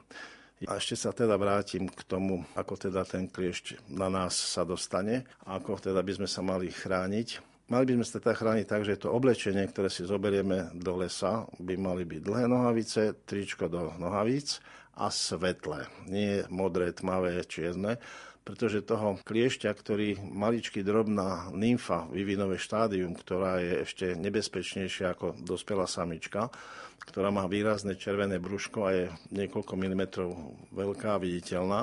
A 0.63 0.79
ešte 0.79 0.95
sa 0.95 1.11
teda 1.11 1.35
vrátim 1.35 1.91
k 1.91 2.07
tomu, 2.07 2.47
ako 2.55 2.87
teda 2.87 3.03
ten 3.03 3.27
kliešť 3.27 3.91
na 3.91 4.07
nás 4.07 4.31
sa 4.31 4.63
dostane 4.63 5.27
a 5.43 5.59
ako 5.59 5.91
teda 5.91 5.99
by 5.99 6.23
sme 6.23 6.27
sa 6.31 6.39
mali 6.39 6.71
chrániť. 6.71 7.43
Mali 7.67 7.83
by 7.83 7.93
sme 7.99 8.05
sa 8.07 8.23
teda 8.23 8.35
chrániť 8.39 8.63
tak, 8.63 8.87
že 8.87 8.95
to 8.95 9.11
oblečenie, 9.11 9.67
ktoré 9.67 9.91
si 9.91 10.07
zoberieme 10.07 10.71
do 10.71 10.95
lesa, 10.95 11.51
by 11.59 11.75
mali 11.75 12.07
byť 12.07 12.21
dlhé 12.23 12.45
nohavice, 12.47 13.27
tričko 13.27 13.67
do 13.67 13.91
nohavíc 13.99 14.63
a 14.95 15.11
svetlé. 15.11 15.83
Nie 16.07 16.47
modré, 16.47 16.95
tmavé, 16.95 17.43
čierne, 17.43 17.99
pretože 18.43 18.83
toho 18.83 19.17
kliešťa, 19.23 19.71
ktorý 19.71 20.19
maličký 20.19 20.83
drobná 20.83 21.49
nymfa, 21.55 22.11
vyvinové 22.11 22.59
štádium, 22.59 23.15
ktorá 23.15 23.63
je 23.63 23.73
ešte 23.87 24.05
nebezpečnejšia 24.19 25.15
ako 25.15 25.39
dospelá 25.47 25.87
samička, 25.87 26.51
ktorá 27.07 27.31
má 27.31 27.47
výrazné 27.47 27.95
červené 27.95 28.39
brúško 28.39 28.79
a 28.83 28.91
je 28.91 29.05
niekoľko 29.31 29.73
milimetrov 29.79 30.29
veľká 30.75 31.15
a 31.15 31.23
viditeľná, 31.23 31.81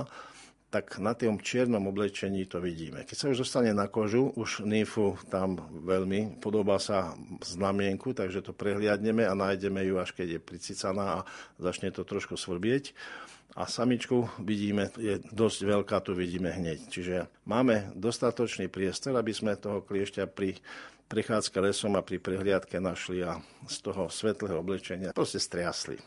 tak 0.70 1.02
na 1.02 1.18
tom 1.18 1.42
čiernom 1.42 1.82
oblečení 1.90 2.46
to 2.46 2.62
vidíme. 2.62 3.02
Keď 3.02 3.16
sa 3.18 3.26
už 3.34 3.42
dostane 3.42 3.74
na 3.74 3.90
kožu, 3.90 4.30
už 4.38 4.62
nymfu 4.62 5.18
tam 5.26 5.58
veľmi 5.82 6.38
podobá 6.38 6.78
sa 6.78 7.18
znamienku, 7.42 8.14
takže 8.14 8.38
to 8.38 8.54
prehliadneme 8.54 9.26
a 9.26 9.34
nájdeme 9.34 9.82
ju 9.82 9.98
až 9.98 10.14
keď 10.14 10.38
je 10.38 10.40
pricicaná 10.40 11.04
a 11.20 11.26
začne 11.58 11.90
to 11.90 12.06
trošku 12.06 12.38
svrbieť 12.38 12.94
a 13.56 13.66
samičku 13.66 14.30
vidíme, 14.38 14.90
je 14.94 15.18
dosť 15.34 15.58
veľká, 15.66 15.96
tu 16.04 16.14
vidíme 16.14 16.50
hneď. 16.54 16.86
Čiže 16.86 17.14
máme 17.48 17.90
dostatočný 17.98 18.70
priestor, 18.70 19.18
aby 19.18 19.34
sme 19.34 19.58
toho 19.58 19.82
kliešťa 19.82 20.24
pri 20.30 20.58
prechádzke 21.10 21.58
lesom 21.58 21.98
a 21.98 22.06
pri 22.06 22.22
prehliadke 22.22 22.78
našli 22.78 23.26
a 23.26 23.42
z 23.66 23.76
toho 23.82 24.06
svetlého 24.06 24.62
oblečenia 24.62 25.10
proste 25.10 25.42
striasli. 25.42 25.98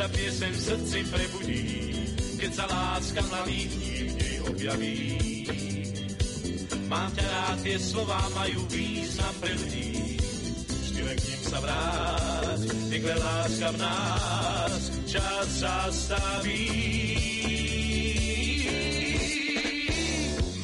Sa 0.00 0.08
piesem 0.16 0.48
v 0.48 0.60
srdci 0.64 0.98
prebudí, 1.12 1.64
keď 2.40 2.50
sa 2.56 2.64
láska 2.72 3.20
mladých 3.20 3.68
v 3.68 4.12
nej 4.16 4.36
objaví. 4.48 4.96
Mám 6.88 7.12
ťa 7.12 7.26
rád, 7.28 7.56
tie 7.60 7.76
slová 7.76 8.16
majú 8.32 8.64
význam 8.72 9.34
pre 9.44 9.52
ľudí, 9.60 10.16
vždy 10.88 11.00
len 11.04 11.16
k 11.20 11.24
ním 11.28 11.42
sa 11.44 11.58
vráť, 11.60 12.60
vykle 12.88 13.14
láska 13.20 13.68
v 13.68 13.76
nás, 13.76 14.72
čas 15.04 15.46
zastaví. 15.68 16.64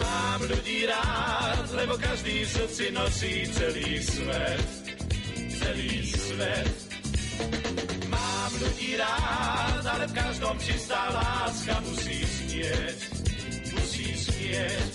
Mám 0.00 0.40
ľudí 0.48 0.78
rád, 0.88 1.66
lebo 1.76 2.00
každý 2.00 2.40
v 2.40 2.50
srdci 2.56 2.84
nosí 2.88 3.44
celý 3.52 4.00
svet, 4.00 4.68
celý 5.60 5.92
svet 6.08 6.85
ľudí 8.60 8.96
rád, 8.96 9.84
ale 9.84 10.04
v 10.08 10.14
každom 10.16 10.56
čistá 10.58 11.12
láska 11.12 11.74
musí 11.84 12.24
smieť, 12.24 12.98
musí 13.76 14.06
smieť. 14.16 14.92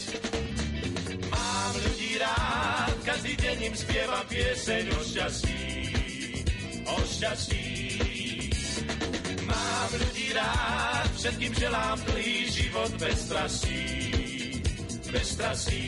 Mám 1.29 1.73
ľudí 1.79 2.11
rád, 2.17 2.95
každý 3.05 3.33
deň 3.37 3.57
im 3.71 3.75
spieva 3.75 4.19
pieseň 4.27 4.83
o 4.91 4.99
šťastí, 5.05 5.63
o 6.89 6.97
šťastí. 7.05 7.67
Mám 9.45 9.89
ľudí 9.99 10.27
rád, 10.33 11.09
všetkým 11.17 11.53
želám 11.53 11.97
dlhý 12.07 12.37
život 12.49 12.91
bez 12.97 13.17
strastí, 13.29 13.83
bez 15.11 15.25
strastí. 15.37 15.85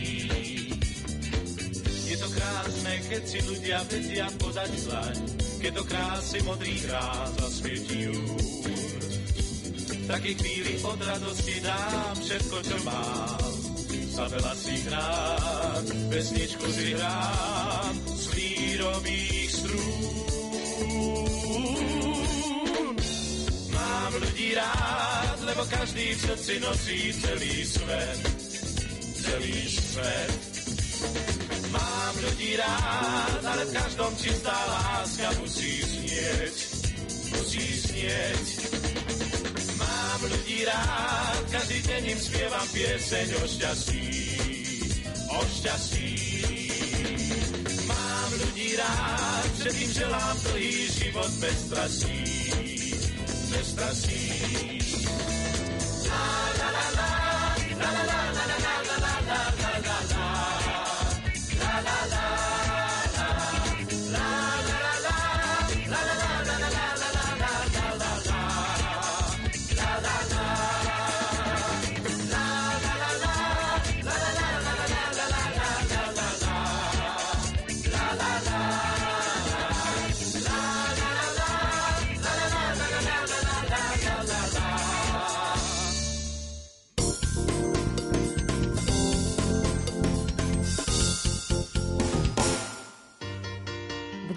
Je 2.03 2.15
to 2.21 2.29
krásne, 2.29 2.93
keď 3.09 3.23
si 3.25 3.39
ľudia 3.41 3.79
vedia 3.89 4.27
podať 4.37 4.71
zlaň, 4.85 5.42
keď 5.63 5.79
do 5.79 5.85
krásy 5.87 6.43
modrých 6.43 6.83
ráz 6.91 7.31
zasvietí 7.39 8.11
V 9.87 10.05
takej 10.11 10.35
chvíli 10.35 10.73
od 10.83 10.99
radosti 10.99 11.55
dám 11.63 12.15
všetko, 12.19 12.57
čo 12.67 12.77
mám. 12.83 13.51
Za 14.11 14.27
veľa 14.27 14.53
si 14.59 14.75
hrám, 14.91 15.83
pesničku 16.11 16.67
si 16.67 16.87
hrám 16.99 17.95
z 18.11 18.23
lírových 18.35 19.49
strún. 19.55 20.15
Mám 23.71 24.11
ľudí 24.19 24.49
rád, 24.59 25.37
lebo 25.47 25.63
každý 25.71 26.11
v 26.11 26.19
srdci 26.27 26.53
nosí 26.59 26.99
celý 27.23 27.55
svet, 27.63 28.19
celý 29.15 29.57
svet. 29.71 30.52
Ľudí 32.23 32.55
rád, 32.55 33.43
ale 33.43 33.63
v 33.67 33.71
každom 33.75 34.11
čistá 34.15 34.55
láska 34.55 35.27
musí 35.43 35.83
znieť, 35.83 36.55
musí 37.35 37.65
znieť. 37.83 38.47
Mám 39.75 40.19
ľudí 40.31 40.63
rád, 40.63 41.43
každý 41.51 41.83
deň 41.83 42.03
im 42.15 42.19
spievam 42.23 42.67
pieseň 42.71 43.27
o 43.35 43.43
šťastí, 43.43 44.07
o 45.35 45.39
šťastí. 45.43 46.11
Mám 47.91 48.29
ľudí 48.39 48.69
rád, 48.79 49.47
všetkým 49.59 49.91
želám 49.91 50.35
dlhý 50.47 50.75
život 50.95 51.31
bez 51.43 51.57
strasí, 51.67 52.23
bez 53.51 53.65
strasí. 53.67 54.23
La, 56.07 56.23
la, 56.55 56.69
la, 56.71 56.87
la, 56.87 57.09
la, 57.83 57.91
la, 57.99 58.21
la, 58.31 58.75
la, 58.95 59.11
la, 59.27 59.97
la. 60.07 60.12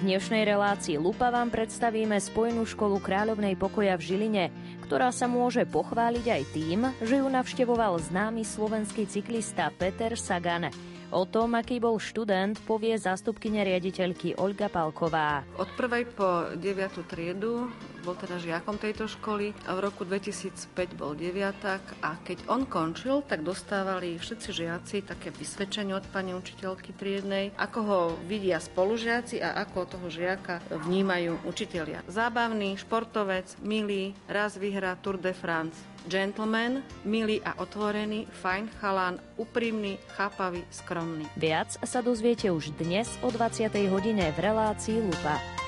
Dnešnej 0.07 0.47
relácii 0.47 1.03
Lupa 1.03 1.35
vám 1.35 1.51
predstavíme 1.51 2.15
spojenú 2.23 2.63
školu 2.63 3.03
Kráľovnej 3.03 3.59
pokoja 3.59 3.99
v 3.99 4.07
Žiline, 4.07 4.45
ktorá 4.87 5.11
sa 5.11 5.27
môže 5.27 5.67
pochváliť 5.67 6.27
aj 6.31 6.43
tým, 6.55 6.81
že 7.03 7.19
ju 7.19 7.27
navštevoval 7.27 7.99
známy 7.99 8.47
slovenský 8.47 9.11
cyklista 9.11 9.67
Peter 9.75 10.15
Sagan. 10.15 10.71
O 11.11 11.27
tom, 11.27 11.59
aký 11.59 11.83
bol 11.83 11.99
študent, 11.99 12.55
povie 12.71 12.95
zástupkynia 12.95 13.67
riaditeľky 13.67 14.39
Olga 14.39 14.71
Palková. 14.71 15.43
Od 15.59 15.67
prvej 15.75 16.07
po 16.15 16.55
9. 16.55 16.63
triedu 17.11 17.67
bol 18.07 18.15
teda 18.15 18.39
žiakom 18.39 18.79
tejto 18.79 19.11
školy 19.11 19.51
v 19.67 19.79
roku 19.83 20.07
2005 20.07 20.95
bol 20.95 21.19
deviatak 21.19 21.83
a 22.07 22.15
keď 22.23 22.47
on 22.47 22.63
končil, 22.63 23.27
tak 23.27 23.43
dostávali 23.43 24.15
všetci 24.15 24.49
žiaci 24.55 24.97
také 25.03 25.35
vysvedčenie 25.35 25.91
od 25.91 26.07
pani 26.15 26.31
učiteľky 26.31 26.95
triednej, 26.95 27.51
ako 27.59 27.79
ho 27.83 28.01
vidia 28.31 28.63
spolužiaci 28.63 29.43
a 29.43 29.59
ako 29.67 29.99
toho 29.99 30.07
žiaka 30.07 30.63
vnímajú 30.87 31.43
učitelia. 31.51 32.07
Zábavný, 32.07 32.79
športovec, 32.79 33.59
milý, 33.67 34.15
raz 34.31 34.55
vyhrá 34.55 34.95
Tour 35.03 35.19
de 35.19 35.35
France 35.35 35.75
Gentleman, 36.07 36.87
milý 37.03 37.43
a 37.43 37.59
otvorený, 37.59 38.31
fajn 38.31 38.71
chalán, 38.79 39.19
úprimný, 39.35 39.99
chápavý, 40.15 40.63
skromný. 40.71 41.27
Viac 41.35 41.75
sa 41.83 41.99
dozviete 41.99 42.55
už 42.55 42.71
dnes 42.79 43.11
o 43.27 43.35
20. 43.35 43.67
hodine 43.91 44.31
v 44.31 44.39
relácii 44.39 45.03
Lupa. 45.03 45.66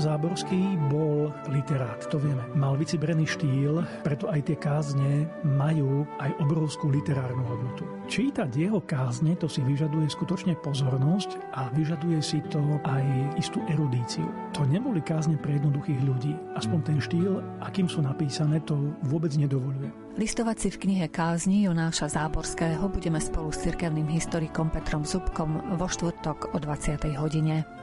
Záborský 0.00 0.80
bol 0.88 1.28
literát, 1.52 2.00
to 2.08 2.16
vieme. 2.16 2.40
Mal 2.56 2.72
vycibrený 2.80 3.28
štýl, 3.28 3.84
preto 4.00 4.32
aj 4.32 4.48
tie 4.48 4.56
kázne 4.56 5.28
majú 5.44 6.08
aj 6.16 6.32
obrovskú 6.40 6.88
literárnu 6.88 7.44
hodnotu. 7.44 7.84
Čítať 8.08 8.48
jeho 8.48 8.80
kázne 8.80 9.36
to 9.36 9.44
si 9.44 9.60
vyžaduje 9.60 10.08
skutočne 10.08 10.56
pozornosť 10.64 11.36
a 11.52 11.68
vyžaduje 11.76 12.16
si 12.24 12.40
to 12.48 12.80
aj 12.88 13.04
istú 13.36 13.60
erudíciu. 13.68 14.24
To 14.56 14.64
neboli 14.64 15.04
kázne 15.04 15.36
pre 15.36 15.60
jednoduchých 15.60 16.00
ľudí. 16.00 16.32
Aspoň 16.56 16.78
ten 16.80 16.98
štýl, 16.98 17.44
akým 17.60 17.84
sú 17.84 18.00
napísané, 18.00 18.64
to 18.64 18.96
vôbec 19.04 19.36
nedovoluje. 19.36 19.92
Listovať 20.16 20.56
si 20.58 20.68
v 20.72 20.80
knihe 20.88 21.06
kázni 21.12 21.68
Jonáša 21.68 22.10
Záborského 22.10 22.88
budeme 22.88 23.20
spolu 23.22 23.52
s 23.54 23.62
cirkevným 23.62 24.10
historikom 24.10 24.72
Petrom 24.72 25.04
Zubkom 25.04 25.76
vo 25.76 25.86
štvrtok 25.86 26.50
o 26.50 26.58
20. 26.58 27.20
hodine. 27.20 27.79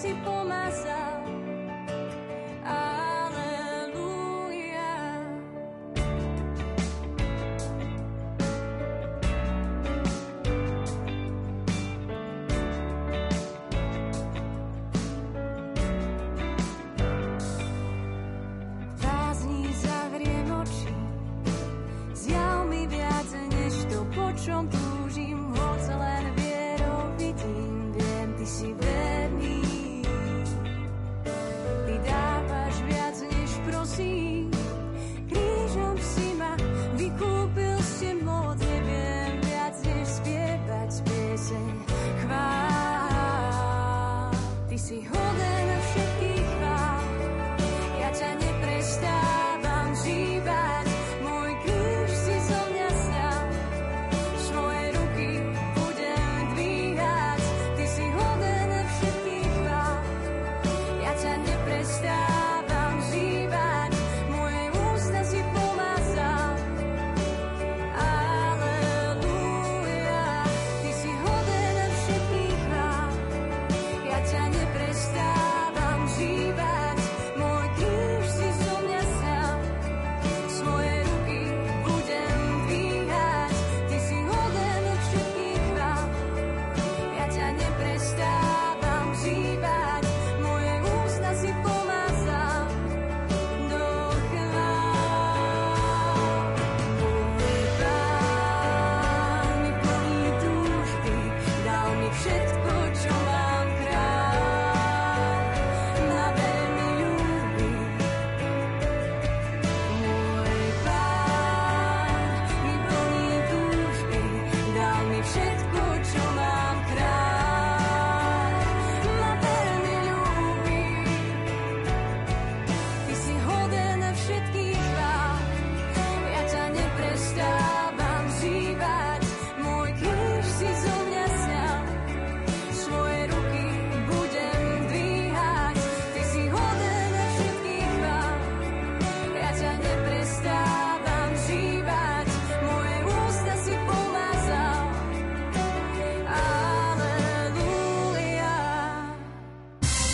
si 0.00 0.14
pour 0.24 0.44